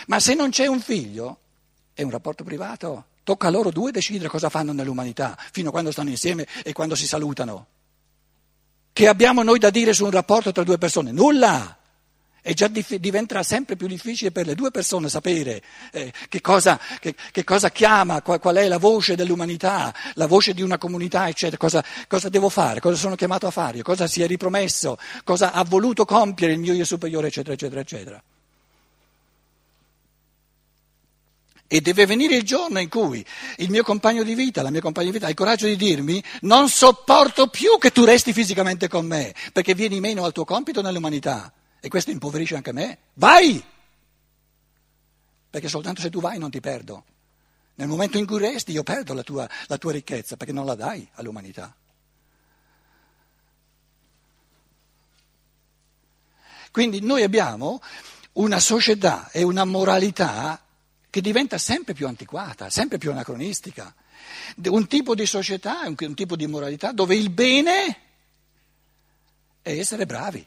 Ma 0.06 0.20
se 0.20 0.34
non 0.34 0.50
c'è 0.50 0.66
un 0.66 0.80
figlio, 0.80 1.38
è 1.94 2.02
un 2.02 2.10
rapporto 2.10 2.44
privato, 2.44 3.06
tocca 3.22 3.48
a 3.48 3.50
loro 3.50 3.70
due 3.70 3.90
decidere 3.90 4.28
cosa 4.28 4.48
fanno 4.48 4.72
nell'umanità, 4.72 5.36
fino 5.52 5.68
a 5.68 5.72
quando 5.72 5.92
stanno 5.92 6.10
insieme 6.10 6.46
e 6.62 6.72
quando 6.72 6.94
si 6.94 7.06
salutano. 7.06 7.66
Che 8.92 9.08
abbiamo 9.08 9.42
noi 9.42 9.58
da 9.58 9.70
dire 9.70 9.92
su 9.92 10.04
un 10.04 10.10
rapporto 10.10 10.52
tra 10.52 10.64
due 10.64 10.78
persone? 10.78 11.12
Nulla! 11.12 11.78
E 12.50 12.54
già 12.54 12.66
dif- 12.66 12.96
diventerà 12.96 13.44
sempre 13.44 13.76
più 13.76 13.86
difficile 13.86 14.32
per 14.32 14.44
le 14.44 14.56
due 14.56 14.72
persone 14.72 15.08
sapere 15.08 15.62
eh, 15.92 16.12
che, 16.28 16.40
cosa, 16.40 16.80
che, 16.98 17.14
che, 17.30 17.44
cosa, 17.44 17.70
chiama, 17.70 18.22
qual, 18.22 18.40
qual, 18.40 18.56
è 18.56 18.66
la 18.66 18.78
voce 18.78 19.14
dell'umanità, 19.14 19.94
la 20.14 20.26
voce 20.26 20.52
di 20.52 20.60
una 20.60 20.76
comunità, 20.76 21.28
eccetera. 21.28 21.56
Cosa, 21.56 21.84
cosa, 22.08 22.28
devo 22.28 22.48
fare, 22.48 22.80
cosa 22.80 22.96
sono 22.96 23.14
chiamato 23.14 23.46
a 23.46 23.52
fare, 23.52 23.82
cosa 23.82 24.08
si 24.08 24.20
è 24.20 24.26
ripromesso, 24.26 24.98
cosa 25.22 25.52
ha 25.52 25.62
voluto 25.62 26.04
compiere 26.04 26.54
il 26.54 26.58
mio 26.58 26.72
io 26.72 26.84
superiore, 26.84 27.28
eccetera, 27.28 27.54
eccetera, 27.54 27.80
eccetera. 27.82 28.22
E 31.68 31.80
deve 31.80 32.04
venire 32.04 32.34
il 32.34 32.42
giorno 32.42 32.80
in 32.80 32.88
cui 32.88 33.24
il 33.58 33.70
mio 33.70 33.84
compagno 33.84 34.24
di 34.24 34.34
vita, 34.34 34.60
la 34.60 34.70
mia 34.70 34.80
compagna 34.80 35.06
di 35.06 35.12
vita, 35.12 35.26
ha 35.26 35.30
il 35.30 35.36
coraggio 35.36 35.66
di 35.66 35.76
dirmi 35.76 36.20
non 36.40 36.68
sopporto 36.68 37.46
più 37.46 37.78
che 37.78 37.92
tu 37.92 38.02
resti 38.02 38.32
fisicamente 38.32 38.88
con 38.88 39.06
me, 39.06 39.32
perché 39.52 39.72
vieni 39.76 40.00
meno 40.00 40.24
al 40.24 40.32
tuo 40.32 40.44
compito 40.44 40.82
nell'umanità. 40.82 41.52
E 41.80 41.88
questo 41.88 42.10
impoverisce 42.10 42.56
anche 42.56 42.72
me. 42.72 42.98
Vai! 43.14 43.64
Perché 45.50 45.68
soltanto 45.68 46.00
se 46.00 46.10
tu 46.10 46.20
vai 46.20 46.38
non 46.38 46.50
ti 46.50 46.60
perdo. 46.60 47.04
Nel 47.74 47.88
momento 47.88 48.18
in 48.18 48.26
cui 48.26 48.38
resti 48.38 48.72
io 48.72 48.82
perdo 48.82 49.14
la 49.14 49.22
tua, 49.22 49.48
la 49.66 49.78
tua 49.78 49.92
ricchezza 49.92 50.36
perché 50.36 50.52
non 50.52 50.66
la 50.66 50.74
dai 50.74 51.08
all'umanità. 51.14 51.74
Quindi 56.70 57.00
noi 57.00 57.22
abbiamo 57.22 57.80
una 58.34 58.60
società 58.60 59.30
e 59.30 59.42
una 59.42 59.64
moralità 59.64 60.62
che 61.08 61.20
diventa 61.20 61.58
sempre 61.58 61.94
più 61.94 62.06
antiquata, 62.06 62.70
sempre 62.70 62.98
più 62.98 63.10
anacronistica. 63.10 63.92
Un 64.66 64.86
tipo 64.86 65.14
di 65.14 65.26
società, 65.26 65.80
un 65.84 66.14
tipo 66.14 66.36
di 66.36 66.46
moralità 66.46 66.92
dove 66.92 67.16
il 67.16 67.30
bene 67.30 68.00
è 69.62 69.72
essere 69.72 70.06
bravi. 70.06 70.46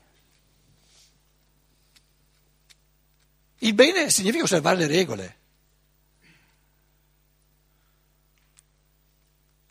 Il 3.64 3.74
bene 3.74 4.10
significa 4.10 4.44
osservare 4.44 4.76
le 4.76 4.88
regole. 4.88 5.38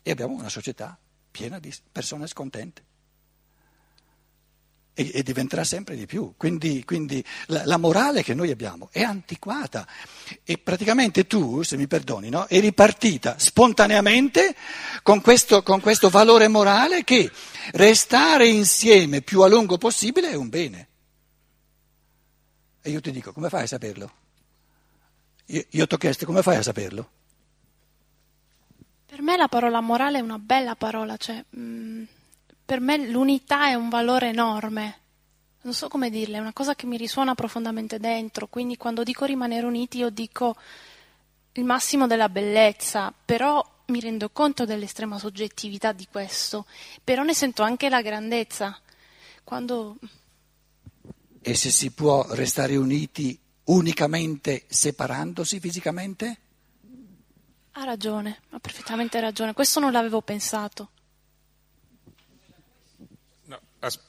E 0.01 0.11
abbiamo 0.11 0.33
una 0.33 0.49
società 0.49 0.97
piena 1.29 1.59
di 1.59 1.71
persone 1.91 2.25
scontente. 2.25 2.91
E, 4.95 5.11
e 5.13 5.21
diventerà 5.23 5.63
sempre 5.63 5.95
di 5.95 6.07
più. 6.07 6.33
Quindi, 6.37 6.83
quindi 6.85 7.23
la, 7.47 7.65
la, 7.65 7.77
morale 7.77 8.23
che 8.23 8.33
noi 8.33 8.49
abbiamo 8.49 8.89
è 8.91 9.03
antiquata. 9.03 9.87
E 10.43 10.57
praticamente 10.57 11.27
tu, 11.27 11.61
se 11.61 11.77
mi 11.77 11.85
perdoni, 11.85 12.29
no, 12.29 12.47
eri 12.49 12.73
partita 12.73 13.37
spontaneamente 13.37 14.55
con 15.03 15.21
questo, 15.21 15.61
con 15.61 15.79
questo 15.81 16.09
valore 16.09 16.47
morale 16.47 17.03
che 17.03 17.31
restare 17.73 18.47
insieme 18.47 19.21
più 19.21 19.41
a 19.41 19.47
lungo 19.47 19.77
possibile 19.77 20.31
è 20.31 20.35
un 20.35 20.49
bene. 20.49 20.87
E 22.85 22.89
io 22.89 22.99
ti 22.99 23.11
dico, 23.11 23.31
come 23.31 23.47
fai 23.47 23.63
a 23.63 23.67
saperlo? 23.67 24.11
Io, 25.45 25.63
io 25.69 25.87
ti 25.87 25.93
ho 25.93 25.97
chiesto, 25.97 26.25
come 26.25 26.41
fai 26.41 26.57
a 26.57 26.63
saperlo? 26.63 27.09
Per 29.05 29.21
me 29.21 29.37
la 29.37 29.47
parola 29.47 29.79
morale 29.79 30.17
è 30.17 30.21
una 30.21 30.37
bella 30.37 30.75
parola, 30.75 31.15
cioè, 31.15 31.41
mh, 31.47 31.61
mm, 31.61 32.03
per 32.65 32.81
me 32.81 33.07
l'unità 33.07 33.69
è 33.69 33.73
un 33.75 33.87
valore 33.87 34.27
enorme. 34.27 34.99
Non 35.61 35.73
so 35.73 35.87
come 35.87 36.09
dirle, 36.09 36.35
è 36.37 36.41
una 36.41 36.51
cosa 36.51 36.75
che 36.75 36.85
mi 36.85 36.97
risuona 36.97 37.35
profondamente 37.35 37.99
dentro, 37.99 38.47
quindi 38.47 38.75
quando 38.75 39.03
dico 39.03 39.23
rimanere 39.23 39.65
uniti 39.65 39.99
io 39.99 40.09
dico 40.09 40.57
il 41.53 41.63
massimo 41.63 42.05
della 42.05 42.27
bellezza, 42.27 43.13
però 43.23 43.65
mi 43.85 44.01
rendo 44.01 44.29
conto 44.29 44.65
dell'estrema 44.65 45.17
soggettività 45.17 45.93
di 45.93 46.05
questo, 46.11 46.65
però 47.01 47.23
ne 47.23 47.33
sento 47.33 47.63
anche 47.63 47.87
la 47.87 48.01
grandezza. 48.01 48.77
Quando 49.45 49.95
e 51.43 51.55
se 51.55 51.69
si 51.71 51.91
può 51.91 52.25
restare 52.33 52.77
uniti 52.77 53.37
unicamente 53.65 54.63
separandosi 54.67 55.59
fisicamente? 55.59 56.37
Ha 57.73 57.83
ragione, 57.83 58.41
ha 58.51 58.59
perfettamente 58.59 59.19
ragione, 59.19 59.53
questo 59.53 59.79
non 59.79 59.91
l'avevo 59.91 60.21
pensato. 60.21 60.91
No, 63.45 63.59
as- 63.79 63.99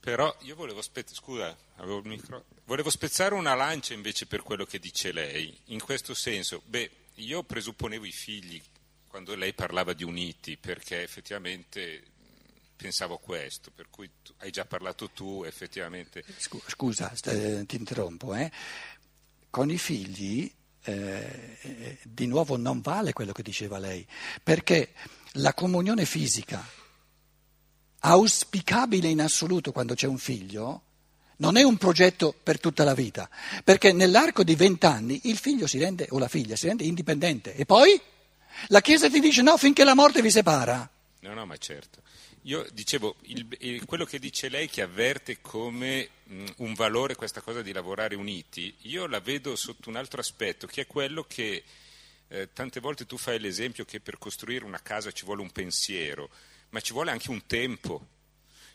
però 0.00 0.34
io 0.40 0.56
volevo, 0.56 0.82
spe- 0.82 1.04
scusa, 1.06 1.56
micro- 2.02 2.46
volevo 2.64 2.90
spezzare 2.90 3.34
una 3.34 3.54
lancia 3.54 3.94
invece 3.94 4.26
per 4.26 4.42
quello 4.42 4.64
che 4.64 4.80
dice 4.80 5.12
lei, 5.12 5.56
in 5.66 5.80
questo 5.80 6.14
senso, 6.14 6.62
beh, 6.64 6.90
io 7.16 7.44
presupponevo 7.44 8.04
i 8.04 8.12
figli 8.12 8.60
quando 9.06 9.36
lei 9.36 9.52
parlava 9.52 9.92
di 9.92 10.04
uniti, 10.04 10.56
perché 10.56 11.02
effettivamente 11.02 12.11
pensavo 12.82 13.18
questo, 13.18 13.70
per 13.72 13.86
cui 13.90 14.10
hai 14.38 14.50
già 14.50 14.64
parlato 14.64 15.08
tu 15.10 15.44
effettivamente. 15.44 16.24
Scusa, 16.66 17.14
st- 17.14 17.64
ti 17.66 17.76
interrompo. 17.76 18.34
Eh. 18.34 18.50
Con 19.50 19.70
i 19.70 19.78
figli, 19.78 20.52
eh, 20.82 21.58
eh, 21.60 21.98
di 22.02 22.26
nuovo, 22.26 22.56
non 22.56 22.80
vale 22.80 23.12
quello 23.12 23.32
che 23.32 23.42
diceva 23.42 23.78
lei, 23.78 24.04
perché 24.42 24.94
la 25.34 25.54
comunione 25.54 26.04
fisica, 26.04 26.66
auspicabile 28.00 29.08
in 29.08 29.20
assoluto 29.20 29.70
quando 29.70 29.94
c'è 29.94 30.08
un 30.08 30.18
figlio, 30.18 30.82
non 31.36 31.56
è 31.56 31.62
un 31.62 31.76
progetto 31.76 32.34
per 32.42 32.58
tutta 32.58 32.82
la 32.82 32.94
vita, 32.94 33.30
perché 33.62 33.92
nell'arco 33.92 34.42
di 34.42 34.56
vent'anni 34.56 35.20
il 35.24 35.38
figlio 35.38 35.66
si 35.68 35.78
rende, 35.78 36.08
o 36.10 36.18
la 36.18 36.28
figlia 36.28 36.56
si 36.56 36.66
rende 36.66 36.84
indipendente. 36.84 37.54
E 37.54 37.64
poi 37.64 38.00
la 38.68 38.80
Chiesa 38.80 39.08
ti 39.08 39.20
dice 39.20 39.42
no 39.42 39.56
finché 39.56 39.84
la 39.84 39.94
morte 39.94 40.20
vi 40.20 40.30
separa. 40.30 40.88
No, 41.20 41.34
no, 41.34 41.46
ma 41.46 41.56
certo. 41.56 42.02
Io 42.46 42.66
dicevo, 42.72 43.16
il, 43.22 43.46
il, 43.60 43.84
quello 43.84 44.04
che 44.04 44.18
dice 44.18 44.48
lei 44.48 44.68
che 44.68 44.82
avverte 44.82 45.40
come 45.40 46.08
mh, 46.24 46.46
un 46.56 46.74
valore 46.74 47.14
questa 47.14 47.40
cosa 47.40 47.62
di 47.62 47.72
lavorare 47.72 48.16
uniti, 48.16 48.74
io 48.82 49.06
la 49.06 49.20
vedo 49.20 49.54
sotto 49.54 49.88
un 49.88 49.96
altro 49.96 50.20
aspetto, 50.20 50.66
che 50.66 50.82
è 50.82 50.86
quello 50.86 51.22
che 51.22 51.62
eh, 52.26 52.52
tante 52.52 52.80
volte 52.80 53.06
tu 53.06 53.16
fai 53.16 53.38
l'esempio 53.38 53.84
che 53.84 54.00
per 54.00 54.18
costruire 54.18 54.64
una 54.64 54.82
casa 54.82 55.12
ci 55.12 55.24
vuole 55.24 55.42
un 55.42 55.52
pensiero, 55.52 56.30
ma 56.70 56.80
ci 56.80 56.92
vuole 56.92 57.12
anche 57.12 57.30
un 57.30 57.46
tempo. 57.46 58.06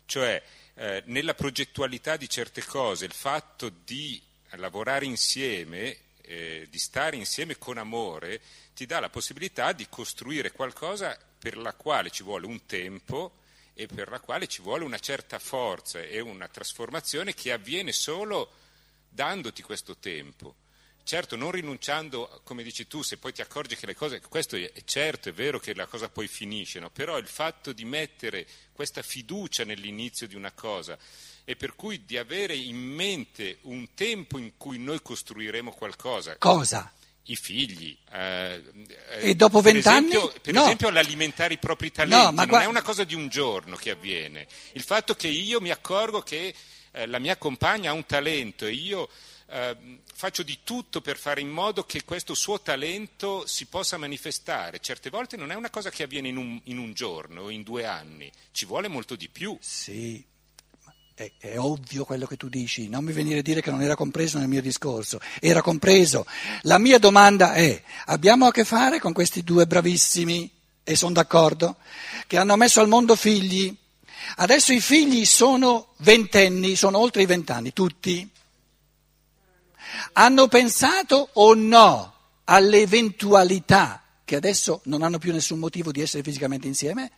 Cioè, 0.06 0.42
eh, 0.76 1.04
nella 1.08 1.34
progettualità 1.34 2.16
di 2.16 2.30
certe 2.30 2.64
cose, 2.64 3.04
il 3.04 3.12
fatto 3.12 3.68
di 3.84 4.22
lavorare 4.52 5.06
insieme 5.06 5.98
eh, 6.22 6.68
di 6.70 6.78
stare 6.78 7.18
insieme 7.18 7.58
con 7.58 7.78
amore, 7.78 8.40
ti 8.74 8.86
dà 8.86 9.02
la 9.02 9.10
possibilità 9.10 9.74
di 9.74 9.88
costruire 9.90 10.52
qualcosa 10.52 11.18
per 11.38 11.58
la 11.58 11.74
quale 11.74 12.12
ci 12.12 12.24
vuole 12.24 12.46
un 12.46 12.66
tempo 12.66 13.46
e 13.78 13.86
per 13.86 14.10
la 14.10 14.20
quale 14.20 14.48
ci 14.48 14.64
vuole 14.64 14.84
una 14.84 14.98
certa 14.98 15.38
forza 15.38 16.02
e 16.02 16.20
una 16.20 16.48
trasformazione 16.48 17.36
che 17.36 17.52
avviene 17.52 17.92
solo 17.92 18.52
dandoti 19.08 19.62
questo 19.62 19.98
tempo. 19.98 20.56
Certo, 21.04 21.36
non 21.36 21.52
rinunciando, 21.52 22.42
come 22.44 22.64
dici 22.64 22.88
tu, 22.88 23.04
se 23.04 23.18
poi 23.18 23.32
ti 23.32 23.42
accorgi 23.42 23.76
che 23.76 23.86
le 23.86 23.96
cose, 23.96 24.20
questo 24.20 24.58
è 24.58 24.72
certo, 24.84 25.30
è 25.30 25.32
vero 25.32 25.60
che 25.60 25.76
la 25.76 25.86
cosa 25.86 26.10
poi 26.10 26.28
finisce, 26.28 26.80
no? 26.80 26.90
però 26.90 27.18
il 27.20 27.28
fatto 27.28 27.72
di 27.72 27.86
mettere 27.86 28.46
questa 28.74 29.04
fiducia 29.04 29.64
nell'inizio 29.64 30.28
di 30.28 30.36
una 30.36 30.52
cosa 30.52 30.98
e 31.46 31.56
per 31.56 31.76
cui 31.76 32.04
di 32.04 32.18
avere 32.18 32.56
in 32.56 32.78
mente 32.78 33.60
un 33.62 33.94
tempo 33.94 34.38
in 34.40 34.58
cui 34.58 34.80
noi 34.80 35.02
costruiremo 35.02 35.72
qualcosa. 35.72 36.36
Cosa? 36.38 36.92
I 37.30 37.36
figli. 37.36 37.98
Eh, 38.12 38.64
e 39.20 39.36
dopo 39.36 39.62
vent'anni? 39.62 40.12
Per 40.42 40.54
no. 40.54 40.64
esempio 40.64 40.90
l'alimentare 40.90 41.56
i 41.56 41.58
propri 41.58 41.92
talenti, 41.92 42.26
No, 42.26 42.32
ma 42.32 42.42
non 42.42 42.48
gua- 42.48 42.62
è 42.62 42.66
una 42.66 42.82
cosa 42.82 43.04
di 43.04 43.16
un 43.16 43.28
giorno 43.28 43.76
che 43.76 43.92
avviene. 43.92 44.48
Il 44.74 44.84
fatto 44.84 45.16
che 45.16 45.28
io 45.28 45.60
mi 45.60 45.72
accorgo 45.72 46.22
che 46.22 46.54
eh, 46.92 47.06
la 47.06 47.20
mia 47.20 47.38
compagna 47.38 47.92
ha 47.92 47.94
un 47.94 48.06
talento 48.06 48.66
e 48.66 48.72
io 48.72 49.10
eh, 49.50 49.78
faccio 50.14 50.44
di 50.44 50.60
tutto 50.64 51.02
per 51.02 51.18
fare 51.18 51.42
in 51.42 51.50
modo 51.50 51.84
che 51.84 52.04
questo 52.04 52.34
suo 52.34 52.62
talento 52.62 53.46
si 53.46 53.66
possa 53.66 53.98
manifestare. 53.98 54.80
Certe 54.80 55.10
volte 55.10 55.38
non 55.38 55.52
è 55.52 55.56
una 55.56 55.70
cosa 55.70 55.90
che 55.90 56.04
avviene 56.04 56.28
in 56.30 56.38
un, 56.38 56.60
in 56.66 56.78
un 56.78 56.94
giorno 56.94 57.44
o 57.44 57.50
in 57.50 57.64
due 57.64 57.86
anni, 57.86 58.32
ci 58.52 58.66
vuole 58.66 58.88
molto 58.88 59.16
di 59.16 59.30
più. 59.30 59.58
Sì, 59.62 60.24
è, 61.18 61.32
è 61.40 61.58
ovvio 61.58 62.06
quello 62.06 62.28
che 62.28 62.38
tu 62.38 62.48
dici, 62.48 62.90
non 62.90 63.04
mi 63.04 63.12
venire 63.12 63.40
a 63.40 63.42
dire 63.42 63.60
che 63.60 63.72
non 63.72 63.82
era 63.82 63.96
compreso 63.96 64.38
nel 64.38 64.48
mio 64.48 64.62
discorso, 64.62 65.20
era 65.40 65.64
compreso. 65.64 66.28
La 66.62 66.78
mia 66.78 67.00
domanda 67.00 67.54
è, 67.54 67.82
abbiamo 68.06 68.46
a 68.46 68.52
che 68.52 68.64
fare 68.64 69.00
con 69.00 69.14
questi 69.14 69.44
due 69.44 69.66
bravissimi, 69.66 70.52
e 70.84 70.96
sono 70.96 71.14
d'accordo, 71.14 71.78
che 72.28 72.38
hanno 72.38 72.56
messo 72.56 72.82
al 72.82 72.88
mondo 72.88 73.16
figli. 73.16 73.76
Adesso 74.36 74.74
i 74.74 74.80
figli 74.80 75.26
sono 75.26 75.94
ventenni, 75.98 76.76
sono 76.76 77.00
oltre 77.00 77.24
i 77.24 77.26
vent'anni, 77.26 77.74
tutti. 77.74 78.30
Hanno 80.14 80.48
pensato 80.48 81.30
o 81.34 81.56
no 81.56 82.14
all'eventualità 82.44 84.04
che 84.28 84.36
adesso 84.36 84.82
non 84.86 85.04
hanno 85.04 85.20
più 85.20 85.32
nessun 85.32 85.58
motivo 85.58 85.90
di 85.94 86.02
essere 86.02 86.22
fisicamente 86.22 86.68
insieme? 86.68 87.12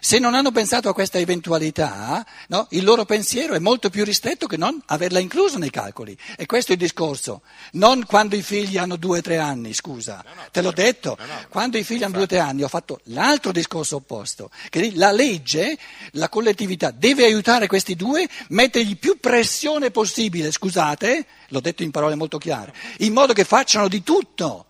Se 0.00 0.18
non 0.18 0.34
hanno 0.34 0.50
pensato 0.50 0.88
a 0.88 0.92
questa 0.92 1.18
eventualità, 1.18 2.26
no, 2.48 2.66
il 2.70 2.82
loro 2.82 3.04
pensiero 3.04 3.54
è 3.54 3.60
molto 3.60 3.90
più 3.90 4.04
ristretto 4.04 4.48
che 4.48 4.56
non 4.56 4.82
averla 4.86 5.20
incluso 5.20 5.58
nei 5.58 5.70
calcoli. 5.70 6.18
E 6.36 6.46
questo 6.46 6.72
è 6.72 6.74
il 6.74 6.80
discorso. 6.80 7.42
Non 7.74 8.04
quando 8.06 8.34
i 8.34 8.42
figli 8.42 8.76
hanno 8.76 8.96
due 8.96 9.18
o 9.18 9.22
tre 9.22 9.38
anni, 9.38 9.72
scusa, 9.72 10.20
No, 10.26 10.34
no, 10.34 10.48
te 10.50 10.60
l'ho 10.60 10.72
certo. 10.74 11.14
detto. 11.14 11.48
Quando 11.48 11.78
i 11.78 11.84
figli 11.84 12.02
hanno 12.02 12.14
due 12.14 12.24
o 12.24 12.26
tre 12.26 12.40
anni 12.40 12.64
ho 12.64 12.68
fatto 12.68 12.98
l'altro 13.04 13.52
discorso 13.52 13.94
opposto, 13.94 14.50
che 14.68 14.90
la 14.96 15.12
legge, 15.12 15.78
la 16.12 16.28
collettività 16.28 16.90
deve 16.90 17.24
aiutare 17.24 17.68
questi 17.68 17.94
due, 17.94 18.28
mettergli 18.48 18.96
più 18.96 19.20
pressione 19.20 19.92
possibile, 19.92 20.50
scusate, 20.50 21.24
l'ho 21.50 21.60
detto 21.60 21.84
in 21.84 21.92
parole 21.92 22.16
molto 22.16 22.38
chiare, 22.38 22.74
in 22.98 23.12
modo 23.12 23.32
che 23.32 23.44
facciano 23.44 23.86
di 23.86 24.02
tutto 24.02 24.64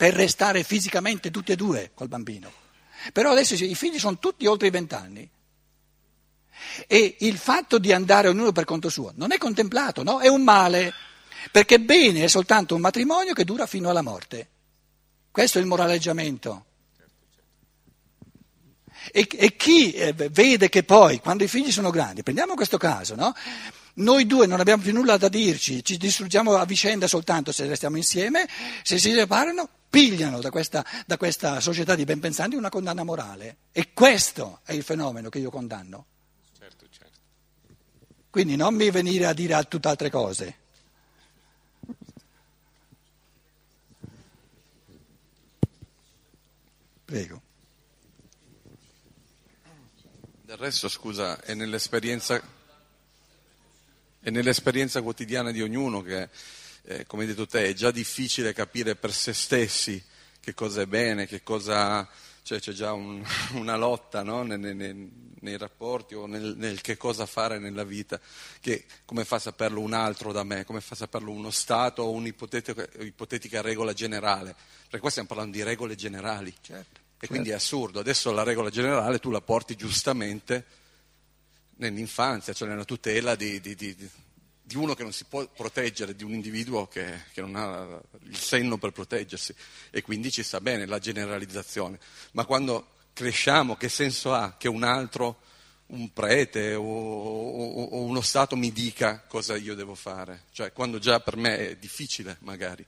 per 0.00 0.14
restare 0.14 0.62
fisicamente 0.62 1.30
tutti 1.30 1.52
e 1.52 1.56
due 1.56 1.90
col 1.92 2.08
bambino. 2.08 2.50
Però 3.12 3.32
adesso 3.32 3.52
i 3.52 3.74
figli 3.74 3.98
sono 3.98 4.18
tutti 4.18 4.46
oltre 4.46 4.68
i 4.68 4.70
vent'anni. 4.70 5.30
E 6.86 7.16
il 7.18 7.36
fatto 7.36 7.76
di 7.76 7.92
andare 7.92 8.28
ognuno 8.28 8.50
per 8.50 8.64
conto 8.64 8.88
suo 8.88 9.12
non 9.16 9.30
è 9.30 9.36
contemplato, 9.36 10.02
no? 10.02 10.20
È 10.20 10.26
un 10.26 10.42
male, 10.42 10.94
perché 11.52 11.80
bene 11.80 12.24
è 12.24 12.28
soltanto 12.28 12.74
un 12.74 12.80
matrimonio 12.80 13.34
che 13.34 13.44
dura 13.44 13.66
fino 13.66 13.90
alla 13.90 14.00
morte. 14.00 14.48
Questo 15.30 15.58
è 15.58 15.60
il 15.60 15.66
moraleggiamento. 15.66 16.64
E, 19.12 19.28
e 19.30 19.54
chi 19.54 19.92
eh, 19.92 20.14
vede 20.14 20.70
che 20.70 20.82
poi, 20.82 21.20
quando 21.20 21.44
i 21.44 21.48
figli 21.48 21.70
sono 21.70 21.90
grandi, 21.90 22.22
prendiamo 22.22 22.54
questo 22.54 22.78
caso, 22.78 23.16
no? 23.16 23.34
Noi 23.96 24.24
due 24.24 24.46
non 24.46 24.60
abbiamo 24.60 24.82
più 24.82 24.94
nulla 24.94 25.18
da 25.18 25.28
dirci, 25.28 25.84
ci 25.84 25.98
distruggiamo 25.98 26.56
a 26.56 26.64
vicenda 26.64 27.06
soltanto 27.06 27.52
se 27.52 27.66
restiamo 27.66 27.98
insieme, 27.98 28.48
se 28.82 28.98
si 28.98 29.12
separano 29.12 29.68
pigliano 29.90 30.40
da 30.40 30.50
questa, 30.50 30.86
da 31.04 31.16
questa 31.16 31.60
società 31.60 31.96
di 31.96 32.04
ben 32.04 32.20
pensanti 32.20 32.54
una 32.54 32.70
condanna 32.70 33.02
morale. 33.02 33.56
E 33.72 33.92
questo 33.92 34.60
è 34.64 34.72
il 34.72 34.84
fenomeno 34.84 35.28
che 35.28 35.40
io 35.40 35.50
condanno. 35.50 36.06
Certo, 36.56 36.86
certo. 36.88 37.18
Quindi 38.30 38.54
non 38.54 38.74
mi 38.74 38.90
venire 38.90 39.26
a 39.26 39.34
dire 39.34 39.60
tutt'altre 39.64 40.08
cose. 40.08 40.58
Prego. 47.04 47.42
Del 50.42 50.56
resto, 50.56 50.88
scusa, 50.88 51.40
è 51.40 51.54
nell'esperienza, 51.54 52.40
è 54.20 54.30
nell'esperienza 54.30 55.02
quotidiana 55.02 55.50
di 55.50 55.60
ognuno 55.60 56.02
che, 56.02 56.28
eh, 56.98 57.06
come 57.06 57.22
hai 57.22 57.28
detto 57.28 57.46
te, 57.46 57.66
è 57.66 57.72
già 57.72 57.90
difficile 57.90 58.52
capire 58.52 58.96
per 58.96 59.12
se 59.12 59.32
stessi 59.32 60.02
che 60.40 60.54
cosa 60.54 60.80
è 60.82 60.86
bene, 60.86 61.26
che 61.26 61.42
cosa, 61.42 62.08
cioè 62.42 62.58
c'è 62.58 62.72
già 62.72 62.92
un- 62.92 63.24
una 63.54 63.76
lotta 63.76 64.22
no? 64.22 64.42
nei, 64.42 64.58
nei- 64.58 65.28
nei- 65.40 65.56
rapporti 65.58 66.14
o 66.14 66.26
nel, 66.26 66.54
nel 66.56 66.80
che 66.80 66.96
cosa 66.96 67.26
fare 67.26 67.58
nella 67.58 67.84
vita, 67.84 68.18
che 68.60 68.84
come 69.04 69.24
fa 69.24 69.36
a 69.36 69.38
saperlo 69.40 69.80
un 69.80 69.92
altro 69.92 70.32
da 70.32 70.42
me, 70.42 70.64
come 70.64 70.80
fa 70.80 70.94
a 70.94 70.96
saperlo 70.96 71.30
uno 71.30 71.50
Stato 71.50 72.02
o 72.02 72.10
un'ipotetica 72.10 72.86
ipotetica 73.00 73.60
regola 73.60 73.92
generale, 73.92 74.54
perché 74.82 74.98
qua 75.00 75.10
stiamo 75.10 75.28
parlando 75.28 75.56
di 75.56 75.62
regole 75.62 75.94
generali. 75.94 76.52
Certo, 76.60 77.00
E 77.20 77.26
quindi 77.28 77.50
è 77.50 77.54
assurdo. 77.54 78.00
Adesso 78.00 78.32
la 78.32 78.42
regola 78.42 78.68
generale 78.70 79.18
tu 79.18 79.30
la 79.30 79.40
porti 79.40 79.76
giustamente 79.76 80.64
nell'infanzia, 81.76 82.52
cioè 82.52 82.68
nella 82.68 82.84
tutela 82.84 83.34
di, 83.34 83.60
di- 83.60 83.74
di- 83.74 84.10
di 84.70 84.76
uno 84.76 84.94
che 84.94 85.02
non 85.02 85.12
si 85.12 85.24
può 85.24 85.44
proteggere, 85.48 86.14
di 86.14 86.22
un 86.22 86.32
individuo 86.32 86.86
che, 86.86 87.24
che 87.32 87.40
non 87.40 87.56
ha 87.56 88.00
il 88.22 88.36
senno 88.36 88.78
per 88.78 88.92
proteggersi. 88.92 89.52
E 89.90 90.00
quindi 90.00 90.30
ci 90.30 90.44
sta 90.44 90.60
bene 90.60 90.86
la 90.86 91.00
generalizzazione. 91.00 91.98
Ma 92.32 92.44
quando 92.44 92.90
cresciamo, 93.12 93.74
che 93.74 93.88
senso 93.88 94.32
ha 94.32 94.54
che 94.56 94.68
un 94.68 94.84
altro, 94.84 95.40
un 95.86 96.12
prete 96.12 96.76
o, 96.76 96.84
o- 96.84 97.82
o 97.82 98.02
uno 98.04 98.20
Stato 98.20 98.54
mi 98.54 98.70
dica 98.70 99.24
cosa 99.26 99.56
io 99.56 99.74
devo 99.74 99.96
fare? 99.96 100.44
Cioè 100.52 100.72
quando 100.72 101.00
già 101.00 101.18
per 101.18 101.34
me 101.36 101.70
è 101.70 101.76
difficile 101.76 102.36
magari. 102.42 102.86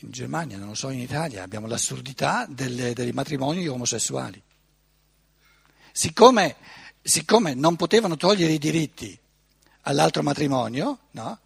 In 0.00 0.10
Germania, 0.10 0.58
non 0.58 0.70
lo 0.70 0.74
so, 0.74 0.90
in 0.90 0.98
Italia 0.98 1.44
abbiamo 1.44 1.68
l'assurdità 1.68 2.46
delle- 2.48 2.94
dei 2.94 3.12
matrimoni 3.12 3.68
omosessuali. 3.68 4.42
Siccome, 5.92 6.56
siccome 7.02 7.54
non 7.54 7.76
potevano 7.76 8.16
togliere 8.16 8.52
i 8.52 8.58
diritti 8.58 9.18
all'altro 9.82 10.22
matrimonio, 10.22 10.98
no? 11.12 11.38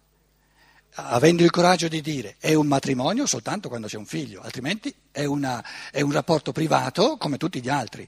avendo 0.99 1.43
il 1.43 1.51
coraggio 1.51 1.87
di 1.87 2.01
dire 2.01 2.37
è 2.39 2.53
un 2.53 2.65
matrimonio 2.65 3.25
soltanto 3.25 3.69
quando 3.69 3.87
c'è 3.87 3.97
un 3.97 4.05
figlio, 4.05 4.41
altrimenti 4.41 4.93
è, 5.11 5.25
una- 5.25 5.63
è 5.91 6.01
un 6.01 6.11
rapporto 6.11 6.51
privato 6.51 7.17
come 7.17 7.37
tutti 7.37 7.61
gli 7.61 7.69
altri. 7.69 8.07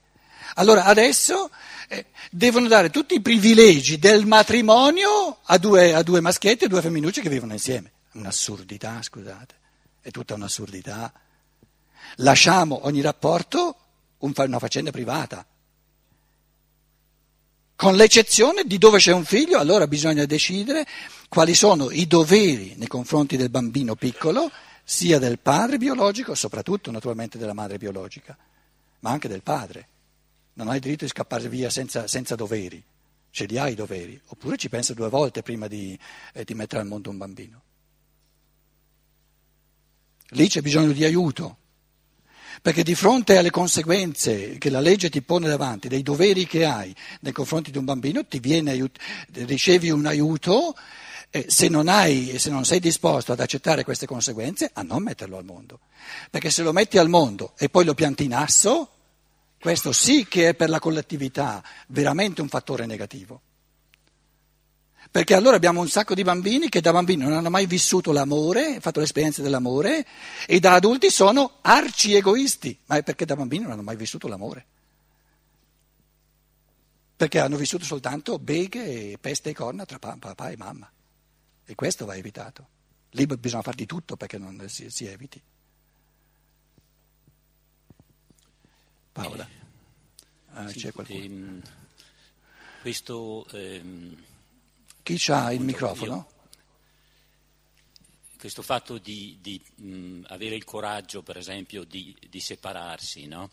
Allora 0.55 0.85
adesso 0.85 1.51
eh, 1.87 2.07
devono 2.31 2.67
dare 2.67 2.89
tutti 2.89 3.13
i 3.13 3.21
privilegi 3.21 3.99
del 3.99 4.25
matrimonio 4.25 5.39
a 5.43 5.57
due, 5.57 5.93
a 5.93 6.01
due 6.01 6.21
maschietti 6.21 6.65
e 6.65 6.67
due 6.67 6.81
femminucce 6.81 7.21
che 7.21 7.29
vivono 7.29 7.53
insieme. 7.53 7.91
Un'assurdità, 8.13 8.99
scusate, 9.01 9.55
è 10.01 10.09
tutta 10.09 10.33
un'assurdità. 10.33 11.13
Lasciamo 12.15 12.85
ogni 12.85 13.01
rapporto 13.01 13.75
una 14.19 14.59
faccenda 14.59 14.89
privata. 14.89 15.45
Con 17.79 17.95
l'eccezione 17.95 18.65
di 18.65 18.77
dove 18.77 18.97
c'è 18.97 19.13
un 19.13 19.23
figlio, 19.23 19.57
allora 19.57 19.87
bisogna 19.87 20.25
decidere 20.25 20.85
quali 21.29 21.55
sono 21.55 21.89
i 21.91 22.07
doveri 22.07 22.73
nei 22.75 22.89
confronti 22.89 23.37
del 23.37 23.49
bambino 23.49 23.95
piccolo, 23.95 24.51
sia 24.83 25.17
del 25.17 25.39
padre 25.39 25.77
biologico, 25.77 26.35
soprattutto 26.35 26.91
naturalmente 26.91 27.37
della 27.37 27.53
madre 27.53 27.77
biologica, 27.77 28.37
ma 28.99 29.11
anche 29.11 29.29
del 29.29 29.43
padre. 29.43 29.87
Non 30.55 30.67
hai 30.67 30.81
diritto 30.81 31.05
di 31.05 31.09
scappare 31.11 31.47
via 31.47 31.69
senza, 31.69 32.05
senza 32.05 32.35
doveri, 32.35 32.83
ce 33.31 33.45
li 33.45 33.57
hai 33.57 33.71
i 33.71 33.75
doveri, 33.75 34.19
oppure 34.25 34.57
ci 34.57 34.67
pensa 34.67 34.93
due 34.93 35.07
volte 35.07 35.41
prima 35.41 35.67
di, 35.67 35.97
eh, 36.33 36.43
di 36.43 36.53
mettere 36.55 36.81
al 36.81 36.87
mondo 36.87 37.09
un 37.09 37.17
bambino. 37.17 37.61
Lì 40.31 40.49
c'è 40.49 40.59
bisogno 40.59 40.91
di 40.91 41.05
aiuto, 41.05 41.57
perché 42.61 42.83
di 42.83 42.95
fronte 42.95 43.37
alle 43.37 43.49
conseguenze 43.49 44.57
che 44.57 44.69
la 44.69 44.79
legge 44.79 45.09
ti 45.09 45.21
pone 45.21 45.47
davanti, 45.47 45.87
dei 45.87 46.03
doveri 46.03 46.45
che 46.45 46.65
hai 46.65 46.93
nei 47.21 47.31
confronti 47.31 47.71
di 47.71 47.77
un 47.77 47.85
bambino, 47.85 48.25
ti 48.25 48.39
viene 48.39 48.89
ricevi 49.31 49.89
un 49.89 50.05
aiuto 50.05 50.75
eh, 51.31 51.45
se, 51.47 51.67
non 51.69 51.87
hai, 51.87 52.37
se 52.39 52.49
non 52.49 52.65
sei 52.65 52.79
disposto 52.79 53.31
ad 53.31 53.39
accettare 53.39 53.83
queste 53.83 54.05
conseguenze, 54.05 54.69
a 54.73 54.81
non 54.81 55.03
metterlo 55.03 55.37
al 55.37 55.45
mondo. 55.45 55.79
Perché 56.29 56.49
se 56.49 56.63
lo 56.63 56.73
metti 56.73 56.97
al 56.97 57.09
mondo 57.09 57.53
e 57.57 57.69
poi 57.69 57.85
lo 57.85 57.93
pianti 57.93 58.23
in 58.23 58.33
asso, 58.33 58.89
questo 59.59 59.91
sì 59.91 60.25
che 60.27 60.49
è 60.49 60.53
per 60.55 60.69
la 60.69 60.79
collettività 60.79 61.63
veramente 61.87 62.41
un 62.41 62.47
fattore 62.47 62.85
negativo. 62.85 63.41
Perché 65.11 65.33
allora 65.33 65.55
abbiamo 65.55 65.81
un 65.81 65.89
sacco 65.89 66.13
di 66.13 66.23
bambini 66.23 66.69
che 66.69 66.81
da 66.81 66.91
bambini 66.91 67.23
non 67.23 67.33
hanno 67.33 67.49
mai 67.49 67.65
vissuto 67.65 68.11
l'amore, 68.11 68.79
fatto 68.79 68.99
l'esperienza 68.99 69.41
dell'amore, 69.41 70.05
e 70.45 70.59
da 70.59 70.73
adulti 70.73 71.09
sono 71.09 71.57
arci 71.61 72.13
egoisti, 72.13 72.77
ma 72.85 72.97
è 72.97 73.03
perché 73.03 73.25
da 73.25 73.35
bambini 73.35 73.63
non 73.63 73.71
hanno 73.71 73.81
mai 73.81 73.95
vissuto 73.95 74.27
l'amore. 74.27 74.65
Perché 77.15 77.39
hanno 77.39 77.57
vissuto 77.57 77.85
soltanto 77.85 78.37
beghe 78.37 79.11
e 79.11 79.17
peste 79.19 79.49
e 79.49 79.53
corna 79.53 79.83
tra 79.85 79.97
papà 79.97 80.49
e 80.49 80.57
mamma. 80.57 80.89
E 81.65 81.75
questo 81.75 82.05
va 82.05 82.15
evitato. 82.15 82.67
Lì 83.11 83.25
bisogna 83.25 83.63
fare 83.63 83.77
di 83.77 83.87
tutto 83.87 84.15
perché 84.15 84.37
non 84.37 84.63
si, 84.69 84.91
si 84.91 85.05
eviti. 85.07 85.41
Paola, 89.11 89.49
ah, 90.53 90.67
sì, 90.69 90.79
c'è 90.79 90.91
qualcuno? 90.91 91.19
Ehm, 91.19 91.61
questo, 92.81 93.47
ehm, 93.51 94.15
Chi 95.17 95.31
ha 95.31 95.51
il 95.51 95.61
microfono? 95.61 96.15
io- 96.15 96.37
questo 98.37 98.61
fatto 98.61 98.97
di, 98.99 99.37
di, 99.41 99.59
mh, 99.75 100.25
avere 100.27 100.55
il 100.55 100.63
coraggio, 100.63 101.23
per 101.23 101.35
esempio, 101.37 101.83
di, 101.83 102.15
di 102.29 102.39
separarsi, 102.39 103.25
no? 103.25 103.49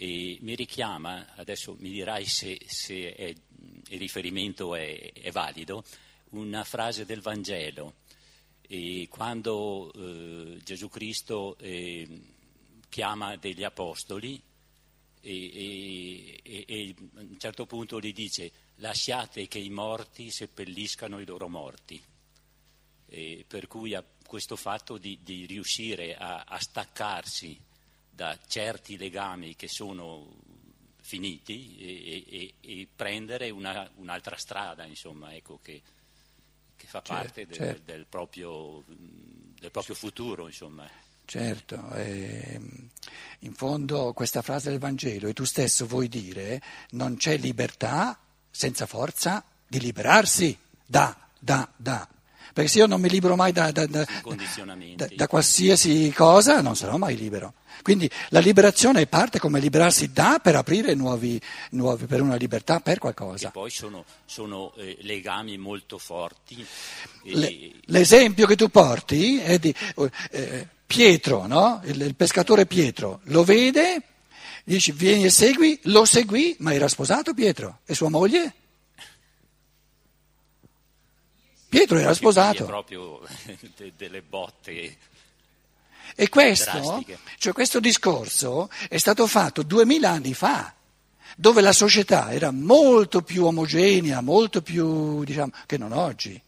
Mi 0.00 0.54
richiama, 0.54 1.34
adesso 1.36 1.76
mi 1.78 1.90
dirai 1.90 2.24
se, 2.26 2.60
se 2.66 3.14
è- 3.14 3.28
il 3.90 3.98
riferimento 3.98 4.74
è, 4.74 5.12
è 5.12 5.30
valido, 5.30 5.82
una 6.30 6.62
frase 6.64 7.04
del 7.06 7.20
Vangelo. 7.20 7.94
E 8.62 9.06
quando 9.08 9.90
eh, 9.94 10.58
Gesù 10.62 10.88
Cristo 10.88 11.56
eh, 11.58 12.06
chiama 12.88 13.36
degli 13.36 13.64
apostoli 13.64 14.40
e- 15.20 16.40
e- 16.44 16.64
e 16.66 16.94
a 17.16 17.20
un 17.20 17.38
certo 17.38 17.66
punto 17.66 17.98
gli 17.98 18.12
dice 18.12 18.52
lasciate 18.80 19.48
che 19.48 19.58
i 19.58 19.70
morti 19.70 20.30
seppelliscano 20.30 21.18
i 21.20 21.26
loro 21.26 21.48
morti. 21.48 22.02
E 23.10 23.44
per 23.46 23.66
cui 23.66 23.96
questo 24.26 24.56
fatto 24.56 24.98
di, 24.98 25.18
di 25.22 25.46
riuscire 25.46 26.14
a, 26.16 26.44
a 26.46 26.58
staccarsi 26.60 27.58
da 28.10 28.38
certi 28.46 28.96
legami 28.98 29.56
che 29.56 29.68
sono 29.68 30.28
finiti 31.00 31.76
e, 31.78 32.24
e- 32.28 32.54
e 32.60 32.86
prendere 32.94 33.48
una- 33.50 33.88
un'altra 33.96 34.36
strada, 34.36 34.84
insomma, 34.84 35.34
ecco, 35.34 35.58
che, 35.62 35.80
che 36.76 36.86
fa 36.86 37.00
Certo, 37.02 37.12
parte 37.14 37.46
del, 37.46 37.56
certo. 37.56 37.82
del 37.84 38.04
proprio, 38.06 38.84
del 38.86 39.70
proprio 39.70 39.94
futuro, 39.94 40.46
insomma. 40.46 40.86
Certo, 41.24 41.90
ehm, 41.94 42.88
in 43.40 43.54
fondo 43.54 44.12
questa 44.12 44.42
frase 44.42 44.70
del 44.70 44.78
Vangelo 44.78 45.28
e 45.28 45.32
tu 45.34 45.44
stesso 45.44 45.86
vuoi 45.86 46.08
dire 46.08 46.60
non 46.90 47.16
c'è 47.16 47.36
libertà 47.38 48.18
senza 48.58 48.86
forza 48.86 49.44
di 49.68 49.78
liberarsi 49.78 50.58
da, 50.84 51.16
da, 51.38 51.68
da. 51.76 52.08
Perché 52.52 52.68
se 52.68 52.78
io 52.78 52.86
non 52.86 53.00
mi 53.00 53.08
libero 53.08 53.36
mai 53.36 53.52
da, 53.52 53.70
da- 53.70 53.86
da- 53.86 54.04
da- 55.14 55.26
qualsiasi 55.28 56.12
cosa 56.12 56.60
non 56.60 56.74
sarò 56.74 56.96
mai 56.96 57.16
libero. 57.16 57.54
Quindi 57.82 58.10
la 58.30 58.40
liberazione 58.40 59.06
parte 59.06 59.38
come 59.38 59.60
liberarsi 59.60 60.10
da 60.10 60.40
per 60.42 60.56
aprire 60.56 60.94
nuovi, 60.94 61.40
nuovi 61.70 62.06
per 62.06 62.20
una 62.20 62.34
libertà, 62.34 62.80
per 62.80 62.98
qualcosa. 62.98 63.50
poi 63.52 63.70
sono, 63.70 64.04
sono, 64.26 64.74
eh, 64.74 64.96
legami 65.02 65.56
molto 65.56 65.96
forti. 65.96 66.66
e- 67.22 67.36
Le- 67.36 67.72
l'esempio 67.84 68.44
che 68.44 68.56
tu 68.56 68.70
porti 68.70 69.38
è 69.38 69.60
di 69.60 69.72
eh, 70.32 70.66
Pietro, 70.84 71.46
no? 71.46 71.80
il, 71.84 72.00
il 72.02 72.16
pescatore 72.16 72.66
Pietro, 72.66 73.20
lo 73.24 73.44
vede, 73.44 74.02
dice 74.68 74.92
vieni 74.92 75.24
e 75.24 75.30
segui, 75.30 75.78
lo 75.84 76.04
seguì, 76.04 76.54
ma 76.58 76.74
era 76.74 76.88
sposato 76.88 77.32
Pietro 77.32 77.80
e 77.86 77.94
sua 77.94 78.10
moglie? 78.10 78.54
Pietro 81.68 81.98
era 81.98 82.14
sposato. 82.14 82.64
proprio 82.64 83.20
de- 83.76 83.92
delle 83.96 84.22
botte. 84.22 84.96
E 86.14 86.28
questo, 86.28 87.04
cioè 87.38 87.52
questo 87.52 87.80
discorso 87.80 88.70
è 88.88 88.96
stato 88.98 89.26
fatto 89.26 89.62
duemila 89.62 90.10
anni 90.10 90.34
fa, 90.34 90.74
dove 91.36 91.60
la 91.60 91.72
società 91.72 92.32
era 92.32 92.50
molto 92.50 93.22
più 93.22 93.44
omogenea, 93.44 94.20
molto 94.20 94.60
più, 94.60 95.22
diciamo, 95.24 95.52
che 95.66 95.78
non 95.78 95.92
oggi. 95.92 96.40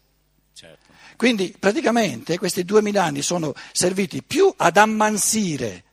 Certo. 0.53 0.85
Quindi 1.15 1.55
praticamente 1.57 2.37
questi 2.37 2.65
duemila 2.65 3.03
anni 3.03 3.21
sono 3.21 3.53
serviti 3.71 4.23
più 4.23 4.51
ad 4.57 4.77
ammansire 4.77 5.85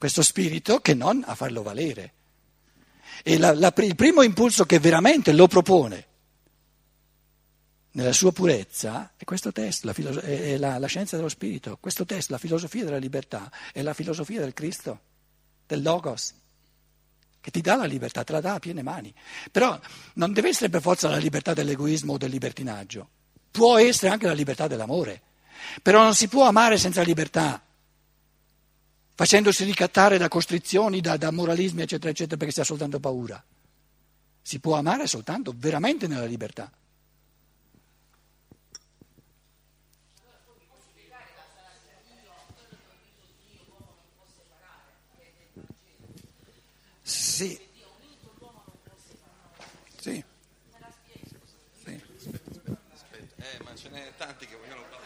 questo 0.00 0.22
spirito 0.22 0.80
che 0.80 0.94
non 0.94 1.22
a 1.26 1.34
farlo 1.34 1.62
valere. 1.62 2.14
E 3.22 3.36
la- 3.36 3.52
la- 3.52 3.74
il 3.76 3.94
primo 3.96 4.22
impulso 4.22 4.64
che 4.64 4.78
veramente 4.78 5.30
lo 5.34 5.46
propone 5.46 6.06
nella 7.92 8.14
sua 8.14 8.32
purezza 8.32 9.12
è 9.14 9.24
questo 9.24 9.52
testo, 9.52 9.86
la, 9.86 9.92
filoso- 9.92 10.20
è- 10.20 10.56
la- 10.56 10.78
la 10.78 10.86
scienza 10.86 11.16
dello 11.16 11.28
spirito, 11.28 11.76
questo 11.78 12.06
testo, 12.06 12.32
la 12.32 12.38
filosofia 12.38 12.82
della 12.84 12.96
libertà, 12.96 13.52
è 13.74 13.82
la 13.82 13.92
filosofia 13.92 14.40
del 14.40 14.54
Cristo, 14.54 15.00
del 15.66 15.82
Logos, 15.82 16.32
che 17.38 17.50
ti 17.50 17.60
dà 17.60 17.76
la 17.76 17.84
libertà, 17.84 18.24
te 18.24 18.32
la 18.32 18.40
dà 18.40 18.54
a 18.54 18.58
piene 18.58 18.82
mani. 18.82 19.12
Però 19.52 19.78
non 20.14 20.32
deve 20.32 20.48
essere 20.48 20.70
per 20.70 20.80
forza 20.80 21.10
la 21.10 21.18
libertà 21.18 21.52
dell'egoismo 21.52 22.14
o 22.14 22.16
del 22.16 22.30
libertinaggio, 22.30 23.06
può 23.50 23.76
essere 23.76 24.10
anche 24.12 24.26
la 24.26 24.32
libertà 24.32 24.66
dell'amore, 24.66 25.20
però 25.82 26.02
non 26.02 26.14
si 26.14 26.26
può 26.26 26.46
amare 26.46 26.78
senza 26.78 27.02
libertà, 27.02 27.62
facendosi 29.20 29.64
ricattare 29.64 30.16
da 30.16 30.28
costrizioni, 30.28 31.02
da, 31.02 31.18
da 31.18 31.30
moralismi, 31.30 31.82
eccetera, 31.82 32.08
eccetera, 32.08 32.38
perché 32.38 32.54
si 32.54 32.60
ha 32.60 32.64
soltanto 32.64 33.00
paura. 33.00 33.44
Si 34.40 34.60
può 34.60 34.76
amare 34.76 35.06
soltanto 35.06 35.52
veramente 35.54 36.06
nella 36.06 36.24
libertà. 36.24 36.72
Sì. 47.02 47.60
Sì. 49.98 50.24
Sì. 51.84 52.02
Eh, 53.36 53.58
ma 53.64 53.74
ce 53.74 53.90
n'è 53.90 54.12
tanti 54.16 54.46
che 54.46 54.56
vogliono 54.56 54.80
parlare. 54.88 55.00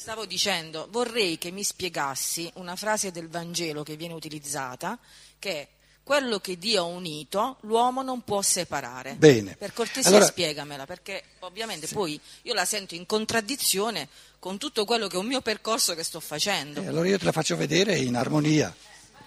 Stavo 0.00 0.24
dicendo, 0.24 0.88
vorrei 0.90 1.36
che 1.36 1.50
mi 1.50 1.62
spiegassi 1.62 2.50
una 2.54 2.74
frase 2.74 3.10
del 3.10 3.28
Vangelo 3.28 3.82
che 3.82 3.96
viene 3.96 4.14
utilizzata, 4.14 4.98
che 5.38 5.50
è 5.50 5.68
quello 6.02 6.38
che 6.38 6.56
Dio 6.56 6.80
ha 6.80 6.86
unito, 6.86 7.58
l'uomo 7.60 8.00
non 8.00 8.22
può 8.22 8.40
separare. 8.40 9.16
Bene. 9.16 9.56
Per 9.58 9.74
cortesia 9.74 10.08
Allora- 10.08 10.24
spiegamela, 10.24 10.86
perché 10.86 11.22
ovviamente 11.40 11.86
poi 11.86 12.18
io 12.44 12.54
la 12.54 12.64
sento 12.64 12.94
in 12.94 13.04
contraddizione 13.04 14.08
con 14.38 14.56
tutto 14.56 14.86
quello 14.86 15.06
che 15.06 15.16
è 15.16 15.18
un 15.18 15.26
mio 15.26 15.42
percorso 15.42 15.94
che 15.94 16.02
sto 16.02 16.18
facendo. 16.18 16.80
E 16.80 16.86
allora 16.86 17.06
io 17.06 17.18
te 17.18 17.26
la 17.26 17.32
faccio 17.32 17.54
vedere 17.58 17.98
in 17.98 18.16
armonia. 18.16 18.74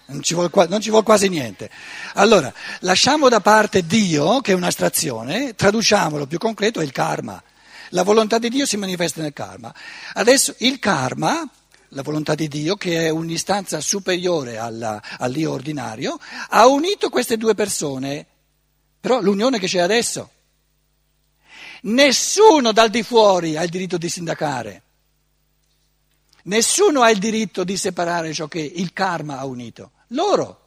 Non 0.06 0.24
ci, 0.24 0.34
vuol, 0.34 0.50
qua- 0.50 0.66
non 0.66 0.82
ci 0.82 0.90
vuol 0.90 1.04
quasi 1.04 1.30
niente. 1.30 1.70
Allora, 2.16 2.52
lasciamo 2.80 3.30
da 3.30 3.42
parte 3.42 3.86
Dio, 3.86 4.42
che 4.42 4.54
è 4.54 4.56
un'astrazione, 4.56 5.54
traduciamolo 5.54 6.26
più 6.26 6.40
concreto, 6.40 6.80
è 6.80 6.84
il 6.84 6.92
karma. 6.92 7.42
La 7.94 8.04
volontà 8.04 8.40
di 8.40 8.50
Dio 8.50 8.66
si 8.66 8.76
manifesta 8.76 9.22
nel 9.22 9.34
karma. 9.34 9.74
Adesso 10.14 10.56
il 10.60 10.80
karma, 10.80 11.48
la 11.90 12.02
volontà 12.02 12.34
di 12.34 12.48
Dio, 12.48 12.76
che 12.76 13.06
è 13.06 13.10
un'istanza 13.10 13.80
superiore 13.82 14.58
alla- 14.58 15.02
all'io 15.20 15.52
ordinario, 15.52 16.20
ha 16.50 16.66
unito 16.68 17.10
queste 17.10 17.38
due 17.38 17.54
persone. 17.54 18.26
Però 19.00 19.22
l'unione 19.22 19.60
che 19.60 19.68
c'è 19.68 19.80
adesso. 19.80 20.32
Nessuno 21.84 22.72
dal 22.72 22.90
di 22.90 23.04
fuori 23.04 23.58
ha 23.58 23.64
il 23.64 23.70
diritto 23.70 23.98
di 23.98 24.10
sindacare. 24.10 24.82
Nessuno 26.46 27.02
ha 27.04 27.12
il 27.12 27.20
diritto 27.20 27.64
di 27.64 27.78
separare 27.78 28.34
ciò 28.34 28.48
che 28.48 28.60
il 28.60 28.92
karma 28.92 29.38
ha 29.38 29.46
unito. 29.46 29.92
Loro 30.08 30.62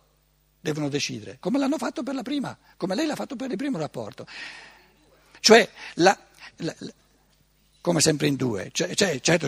devono 0.61 0.89
decidere, 0.89 1.39
come 1.41 1.59
l'hanno 1.59 1.77
fatto 1.79 2.05
per 2.05 2.15
la 2.15 2.23
prima, 2.23 2.57
come 2.77 2.95
lei 2.95 3.07
l'ha 3.07 3.17
fatto 3.17 3.35
per 3.35 3.51
il 3.51 3.57
primo 3.57 3.79
rapporto. 3.79 4.27
Cioè, 5.41 5.69
la- 5.95 6.19
la- 6.57 6.75
come 7.87 8.01
sempre 8.01 8.27
in 8.27 8.35
due, 8.35 8.71
cioè, 8.73 8.97
cioè, 8.97 9.21
certo, 9.21 9.47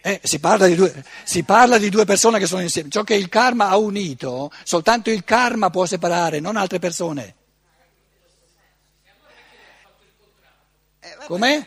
eh, 0.00 0.18
si, 0.22 0.38
parla 0.38 0.66
di 0.66 0.74
due, 0.74 1.04
si 1.24 1.42
parla 1.42 1.76
di 1.76 1.90
due 1.90 2.06
persone 2.06 2.38
che 2.38 2.46
sono 2.46 2.62
insieme. 2.62 2.88
Ciò 2.88 3.04
che 3.04 3.14
il 3.14 3.28
karma 3.28 3.68
ha 3.68 3.76
unito, 3.76 4.50
soltanto 4.64 5.10
il 5.10 5.24
karma 5.24 5.68
può 5.68 5.84
separare, 5.84 6.40
non 6.40 6.56
altre 6.56 6.78
persone. 6.78 7.34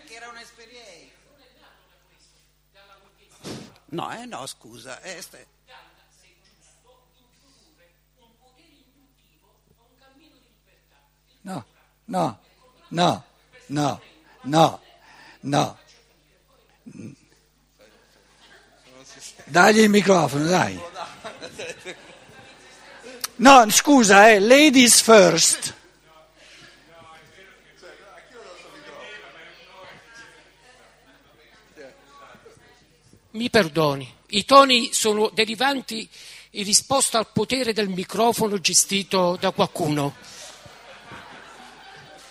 Era 0.09 0.29
un'esperienza. 0.29 1.11
No, 3.89 4.19
eh, 4.19 4.25
no, 4.25 4.47
scusa. 4.47 4.99
eh, 5.01 5.21
No, 11.43 11.63
no, 12.05 12.39
no, 12.89 13.23
no, 13.67 14.01
no, 14.43 14.81
no. 15.41 15.81
Dagli 19.45 19.79
il 19.79 19.89
microfono, 19.89 20.45
dai. 20.45 20.79
No, 23.35 23.69
scusa, 23.69 24.29
eh, 24.29 24.39
ladies 24.39 25.01
first. 25.01 25.73
Mi 33.31 33.49
perdoni, 33.49 34.13
i 34.27 34.45
toni 34.45 34.93
sono 34.93 35.29
derivanti 35.33 36.07
in 36.51 36.63
risposta 36.63 37.17
al 37.17 37.27
potere 37.33 37.73
del 37.73 37.89
microfono 37.89 38.59
gestito 38.59 39.37
da 39.39 39.49
qualcuno. 39.49 40.15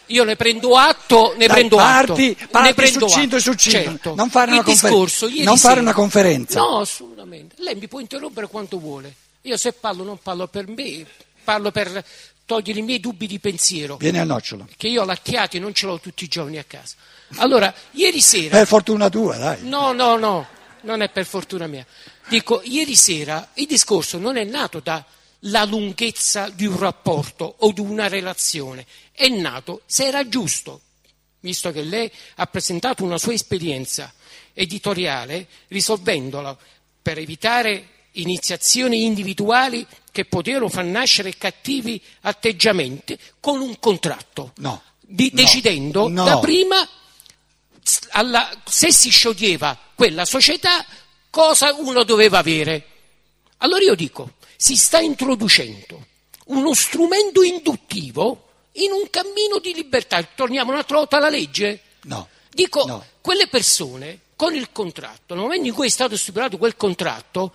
Io 0.06 0.24
ne 0.24 0.36
prendo 0.36 0.76
atto, 0.76 0.91
ne 1.36 1.46
Dai, 1.46 1.48
prendo 1.48 1.76
parti, 1.76 2.36
atto. 2.38 2.48
parti 2.50 2.68
ne 2.68 2.74
prendo 2.74 3.08
succinto 3.08 3.34
e 3.36 3.38
atto. 3.38 3.50
succinto. 3.50 3.78
Certo. 3.90 4.14
Non 4.14 4.30
fare 4.30 4.52
una 4.52 4.62
confer- 4.62 4.90
discorso 4.90 5.28
non 5.44 5.56
fare 5.56 5.80
una 5.80 5.92
conferenza. 5.92 6.58
No, 6.60 6.78
assolutamente. 6.78 7.54
Lei 7.58 7.74
mi 7.76 7.88
può 7.88 8.00
interrompere 8.00 8.48
quanto 8.48 8.78
vuole. 8.78 9.14
Io 9.42 9.56
se 9.56 9.72
parlo 9.72 10.04
non 10.04 10.18
parlo 10.22 10.46
per 10.46 10.68
me, 10.68 11.04
parlo 11.44 11.70
per 11.70 12.04
togliere 12.44 12.78
i 12.80 12.82
miei 12.82 13.00
dubbi 13.00 13.26
di 13.26 13.38
pensiero. 13.38 13.96
Vieni 13.96 14.18
al 14.18 14.26
nocciolo. 14.26 14.68
Che 14.76 14.88
io 14.88 15.04
l'acchiati 15.04 15.58
non 15.58 15.72
ce 15.74 15.86
l'ho 15.86 15.98
tutti 15.98 16.24
i 16.24 16.28
giorni 16.28 16.58
a 16.58 16.64
casa. 16.64 16.96
Allora, 17.36 17.72
ieri 17.92 18.20
sera... 18.20 18.60
È 18.60 18.64
fortuna 18.66 19.08
tua, 19.08 19.36
dai. 19.36 19.58
No, 19.62 19.92
no, 19.92 20.16
no, 20.16 20.46
non 20.82 21.00
è 21.02 21.08
per 21.08 21.24
fortuna 21.24 21.66
mia. 21.66 21.84
Dico, 22.28 22.60
ieri 22.64 22.94
sera 22.94 23.48
il 23.54 23.66
discorso 23.66 24.18
non 24.18 24.36
è 24.36 24.44
nato 24.44 24.80
dalla 24.80 25.64
lunghezza 25.64 26.50
di 26.50 26.66
un 26.66 26.78
rapporto 26.78 27.54
o 27.58 27.72
di 27.72 27.80
una 27.80 28.08
relazione, 28.08 28.86
è 29.12 29.28
nato 29.28 29.82
se 29.86 30.06
era 30.06 30.28
giusto, 30.28 30.80
visto 31.42 31.70
che 31.70 31.82
lei 31.82 32.10
ha 32.36 32.46
presentato 32.46 33.04
una 33.04 33.18
sua 33.18 33.34
esperienza 33.34 34.12
editoriale, 34.54 35.46
risolvendola 35.68 36.56
per 37.02 37.18
evitare 37.18 37.88
iniziazioni 38.12 39.04
individuali 39.04 39.86
che 40.10 40.24
potevano 40.24 40.68
far 40.68 40.84
nascere 40.84 41.36
cattivi 41.36 42.00
atteggiamenti 42.22 43.18
con 43.40 43.60
un 43.60 43.78
contratto, 43.78 44.52
No, 44.56 44.82
di- 45.00 45.30
no, 45.32 45.40
decidendo 45.42 46.08
no. 46.08 46.24
da 46.24 46.38
prima 46.38 46.86
alla- 48.10 48.50
se 48.64 48.92
si 48.92 49.10
scioglieva 49.10 49.76
quella 49.94 50.24
società 50.24 50.84
cosa 51.30 51.72
uno 51.74 52.04
doveva 52.04 52.38
avere. 52.38 52.86
Allora 53.58 53.82
io 53.82 53.94
dico, 53.94 54.34
si 54.56 54.76
sta 54.76 55.00
introducendo 55.00 56.06
uno 56.46 56.74
strumento 56.74 57.42
induttivo 57.42 58.50
in 58.72 58.92
un 58.92 59.08
cammino 59.10 59.58
di 59.60 59.74
libertà. 59.74 60.22
Torniamo 60.34 60.72
un'altra 60.72 60.96
volta 60.96 61.16
alla 61.18 61.28
legge? 61.28 61.80
No. 62.02 62.28
Dico, 62.50 62.84
No. 62.86 63.04
quelle 63.20 63.46
persone 63.48 64.18
con 64.36 64.54
il 64.54 64.70
contratto, 64.72 65.34
nel 65.34 65.42
momento 65.44 65.68
in 65.68 65.74
cui 65.74 65.86
è 65.86 65.90
stato 65.90 66.16
stipulato 66.16 66.58
quel 66.58 66.76
contratto, 66.76 67.52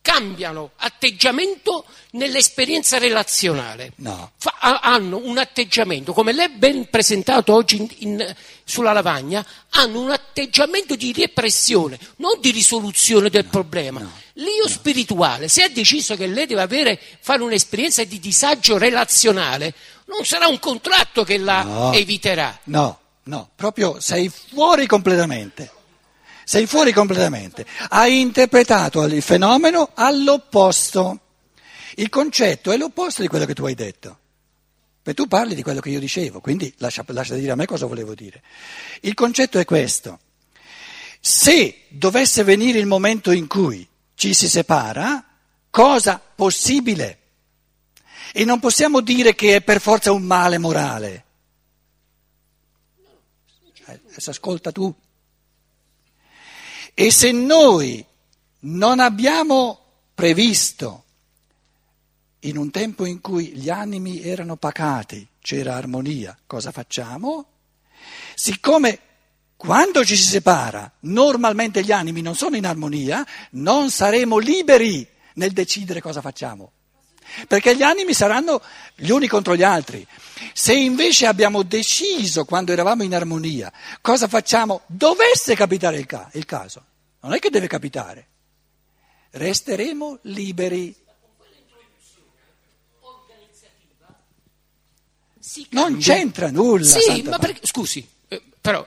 cambiano 0.00 0.72
atteggiamento 0.76 1.84
nell'esperienza 2.12 2.98
relazionale. 2.98 3.92
No. 3.96 4.32
Fa- 4.36 4.56
ha- 4.58 4.80
hanno 4.80 5.18
un 5.18 5.38
atteggiamento, 5.38 6.12
come 6.12 6.32
lei 6.32 6.48
ben 6.48 6.88
presentato 6.90 7.54
oggi 7.54 7.76
in- 7.76 7.88
in- 7.98 8.36
sulla 8.64 8.92
lavagna, 8.92 9.46
hanno 9.70 10.00
un 10.00 10.10
atteggiamento 10.10 10.96
di 10.96 11.12
repressione, 11.12 11.98
non 12.16 12.40
di 12.40 12.50
risoluzione 12.50 13.30
del 13.30 13.44
problema. 13.44 14.00
L'io 14.34 14.66
spirituale, 14.66 15.46
se 15.48 15.62
ha 15.62 15.68
deciso 15.68 16.16
che 16.16 16.26
lei 16.26 16.46
deve 16.46 16.62
avere, 16.62 17.00
fare 17.20 17.42
un'esperienza 17.42 18.02
di 18.02 18.18
disagio 18.18 18.78
relazionale, 18.78 19.72
non 20.12 20.24
sarà 20.24 20.46
un 20.46 20.58
contratto 20.58 21.24
che 21.24 21.38
la 21.38 21.62
No. 21.62 21.92
eviterà. 21.92 22.58
No, 22.64 22.98
no, 23.24 23.50
proprio 23.56 23.98
sei 24.00 24.28
fuori 24.28 24.86
completamente. 24.86 25.70
Sei 26.44 26.66
fuori 26.66 26.92
completamente. 26.92 27.64
Hai 27.88 28.20
interpretato 28.20 29.02
il 29.04 29.22
fenomeno 29.22 29.90
all'opposto. 29.94 31.18
Il 31.96 32.08
concetto 32.08 32.72
è 32.72 32.76
l'opposto 32.76 33.22
di 33.22 33.28
quello 33.28 33.44
che 33.46 33.54
tu 33.54 33.64
hai 33.64 33.74
detto. 33.74 34.18
Beh, 35.02 35.14
tu 35.14 35.26
parli 35.26 35.54
di 35.54 35.62
quello 35.62 35.80
che 35.80 35.88
io 35.90 35.98
dicevo, 36.00 36.40
quindi 36.40 36.72
lascia, 36.78 37.04
lascia 37.08 37.34
dire 37.34 37.52
a 37.52 37.56
me 37.56 37.66
cosa 37.66 37.86
volevo 37.86 38.14
dire. 38.14 38.42
Il 39.00 39.14
concetto 39.14 39.58
è 39.58 39.64
questo. 39.64 40.18
Se 41.20 41.82
dovesse 41.88 42.42
venire 42.44 42.78
il 42.78 42.86
momento 42.86 43.30
in 43.30 43.46
cui 43.46 43.86
ci 44.14 44.34
si 44.34 44.48
separa, 44.48 45.24
cosa 45.70 46.20
possibile? 46.34 47.18
E 48.32 48.44
non 48.44 48.60
possiamo 48.60 49.00
dire 49.00 49.34
che 49.34 49.56
è 49.56 49.62
per 49.62 49.80
forza 49.80 50.12
un 50.12 50.22
male 50.22 50.58
morale. 50.58 51.24
Eh, 53.86 54.00
Adesso 54.08 54.30
ascolta 54.30 54.72
tu. 54.72 54.92
E 56.94 57.10
se 57.10 57.32
noi 57.32 58.04
non 58.60 59.00
abbiamo 59.00 59.78
previsto, 60.14 61.04
in 62.40 62.56
un 62.56 62.70
tempo 62.70 63.04
in 63.04 63.20
cui 63.20 63.48
gli 63.48 63.70
animi 63.70 64.22
erano 64.22 64.56
pacati, 64.56 65.26
c'era 65.40 65.76
armonia, 65.76 66.36
cosa 66.46 66.72
facciamo? 66.72 67.46
Siccome 68.34 68.98
quando 69.56 70.04
ci 70.04 70.16
si 70.16 70.24
separa 70.24 70.90
normalmente 71.00 71.84
gli 71.84 71.92
animi 71.92 72.20
non 72.20 72.34
sono 72.34 72.56
in 72.56 72.66
armonia, 72.66 73.24
non 73.52 73.90
saremo 73.90 74.38
liberi 74.38 75.06
nel 75.34 75.52
decidere 75.52 76.00
cosa 76.00 76.20
facciamo. 76.20 76.72
Perché 77.46 77.76
gli 77.76 77.82
animi 77.82 78.14
saranno 78.14 78.62
gli 78.94 79.10
uni 79.10 79.26
contro 79.26 79.56
gli 79.56 79.62
altri. 79.62 80.06
Se 80.52 80.74
invece 80.74 81.26
abbiamo 81.26 81.62
deciso 81.62 82.44
quando 82.44 82.72
eravamo 82.72 83.02
in 83.02 83.14
armonia 83.14 83.72
cosa 84.00 84.28
facciamo, 84.28 84.82
dovesse 84.86 85.54
capitare 85.54 85.98
il, 85.98 86.06
ca- 86.06 86.28
il 86.32 86.44
caso, 86.44 86.84
non 87.20 87.32
è 87.32 87.38
che 87.38 87.50
deve 87.50 87.68
capitare, 87.68 88.28
resteremo 89.30 90.18
liberi. 90.22 90.96
Non 95.70 95.98
c'entra 95.98 96.50
nulla. 96.50 96.84
Sì, 96.84 97.22
ma 97.22 97.38
perché, 97.38 97.66
scusi, 97.66 98.06
eh, 98.28 98.42
però 98.58 98.86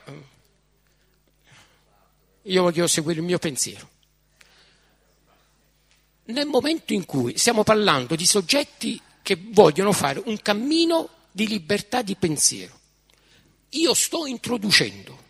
io 2.41 2.61
voglio 2.61 2.87
seguire 2.87 3.19
il 3.19 3.25
mio 3.25 3.37
pensiero. 3.37 3.89
Nel 6.25 6.47
momento 6.47 6.93
in 6.93 7.05
cui 7.05 7.37
stiamo 7.37 7.63
parlando 7.63 8.15
di 8.15 8.25
soggetti 8.25 8.99
che 9.21 9.37
vogliono 9.51 9.91
fare 9.91 10.21
un 10.25 10.37
cammino 10.41 11.09
di 11.31 11.47
libertà 11.47 12.01
di 12.01 12.15
pensiero, 12.15 12.73
io 13.69 13.93
sto 13.93 14.25
introducendo 14.25 15.23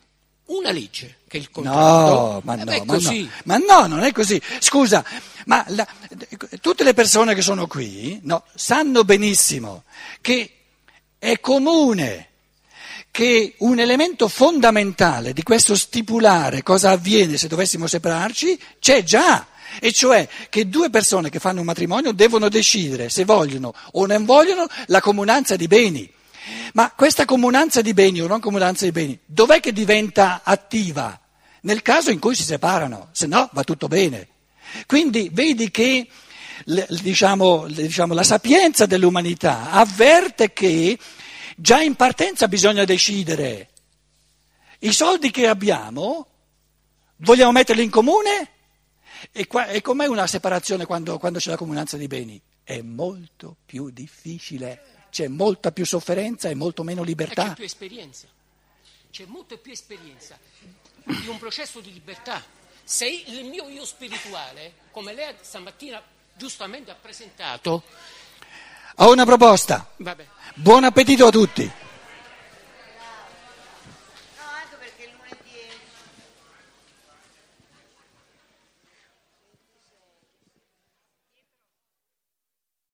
una 0.46 0.72
legge 0.72 1.20
che 1.28 1.38
è 1.38 1.40
il 1.42 1.50
contratto. 1.50 1.80
No, 1.80 2.42
ma 2.44 2.54
Eh 2.54 2.58
no, 2.58 2.64
beh, 2.66 2.80
ma 2.86 2.94
così. 2.94 3.22
no, 3.24 3.30
ma 3.46 3.58
no, 3.58 3.88
non 3.88 4.04
è 4.04 4.12
così. 4.12 4.40
Scusa, 4.60 5.04
ma 5.48 5.66
la- 5.70 5.88
tutte 6.62 6.84
le 6.84 6.94
persone 6.94 7.34
che 7.34 7.42
sono 7.42 7.68
qui 7.68 8.20
no, 8.24 8.44
sanno 8.54 9.04
benissimo 9.04 9.84
che 10.22 10.52
è 11.18 11.40
comune 11.40 12.30
che 13.12 13.56
un 13.60 13.80
elemento 13.80 14.28
fondamentale 14.28 15.34
di 15.34 15.42
questo 15.44 15.76
stipulare 15.76 16.64
cosa 16.64 16.92
avviene 16.92 17.38
se 17.38 17.48
dovessimo 17.48 17.88
separarci 17.88 18.60
c'è 18.80 19.04
già, 19.04 19.48
e 19.80 19.92
cioè 19.92 20.28
che 20.50 20.68
due 20.68 20.90
persone 20.90 21.30
che 21.30 21.40
fanno 21.40 21.60
un 21.60 21.66
matrimonio 21.66 22.12
devono 22.12 22.50
decidere 22.50 23.10
se 23.10 23.26
vogliono 23.26 23.74
o 23.94 24.06
non 24.06 24.26
vogliono 24.26 24.68
la 24.88 25.02
comunanza 25.02 25.56
di 25.56 25.68
beni. 25.68 26.12
Ma 26.74 26.92
questa 26.92 27.26
comunanza 27.26 27.82
di 27.82 27.94
beni 27.94 28.22
o 28.22 28.28
non 28.28 28.40
comunanza 28.40 28.86
di 28.86 28.92
beni, 28.92 29.18
dov'è 29.26 29.60
che 29.60 29.74
diventa 29.74 30.42
attiva? 30.44 31.20
Nel 31.62 31.82
caso 31.82 32.12
in 32.12 32.20
cui 32.20 32.36
si 32.36 32.44
separano, 32.44 33.10
se 33.12 33.26
no 33.26 33.50
va 33.54 33.64
tutto 33.64 33.88
bene. 33.88 34.28
Quindi 34.86 35.30
vedi 35.32 35.72
che 35.72 36.08
diciamo, 37.02 37.66
diciamo, 37.68 38.14
la 38.14 38.24
sapienza 38.24 38.86
dell'umanità 38.86 39.72
avverte 39.72 40.54
che 40.54 40.98
già 41.56 41.82
in 41.82 41.96
partenza 41.96 42.48
bisogna 42.48 42.86
decidere. 42.86 43.70
I 44.80 44.94
soldi 44.94 45.32
che 45.32 45.48
abbiamo 45.48 46.28
vogliamo 47.18 47.52
metterli 47.52 47.84
in 47.84 47.90
comune? 47.90 48.50
E, 49.32 49.48
qua, 49.48 49.68
e 49.68 49.82
com'è 49.82 50.08
una 50.08 50.28
separazione 50.28 50.86
quando, 50.86 51.18
quando 51.18 51.40
c'è 51.40 51.50
la 51.50 51.58
comunanza 51.58 51.98
di 51.98 52.08
beni? 52.08 52.42
È 52.64 52.82
molto 52.82 53.58
più 53.66 53.90
difficile, 53.90 55.08
c'è 55.12 55.28
molta 55.28 55.72
più 55.72 55.86
sofferenza 55.86 56.50
e 56.50 56.56
molto 56.56 56.84
meno 56.84 57.02
Eh, 57.02 57.04
c'è 57.04 57.10
libertà. 57.10 57.54
più 57.54 57.64
esperienza, 57.64 58.28
c'è 59.12 59.26
molta 59.26 59.56
più 59.58 59.72
esperienza 59.72 60.38
di 61.04 61.28
un 61.28 61.38
processo 61.38 61.80
di 61.80 61.94
libertà. 61.94 62.44
Se 62.84 63.08
il 63.08 63.46
mio 63.46 63.68
io 63.70 63.86
spirituale, 63.86 64.74
come 64.92 65.14
lei 65.14 65.34
stamattina 65.42 66.02
giustamente 66.36 66.92
ha 66.92 66.96
presentato, 66.96 67.84
Ho 69.00 69.12
una 69.12 69.26
proposta. 69.26 69.92
vabbè, 69.98 70.26
Buon 70.56 70.84
appetito 70.86 71.28
a 71.28 71.32
tutti. 71.32 71.70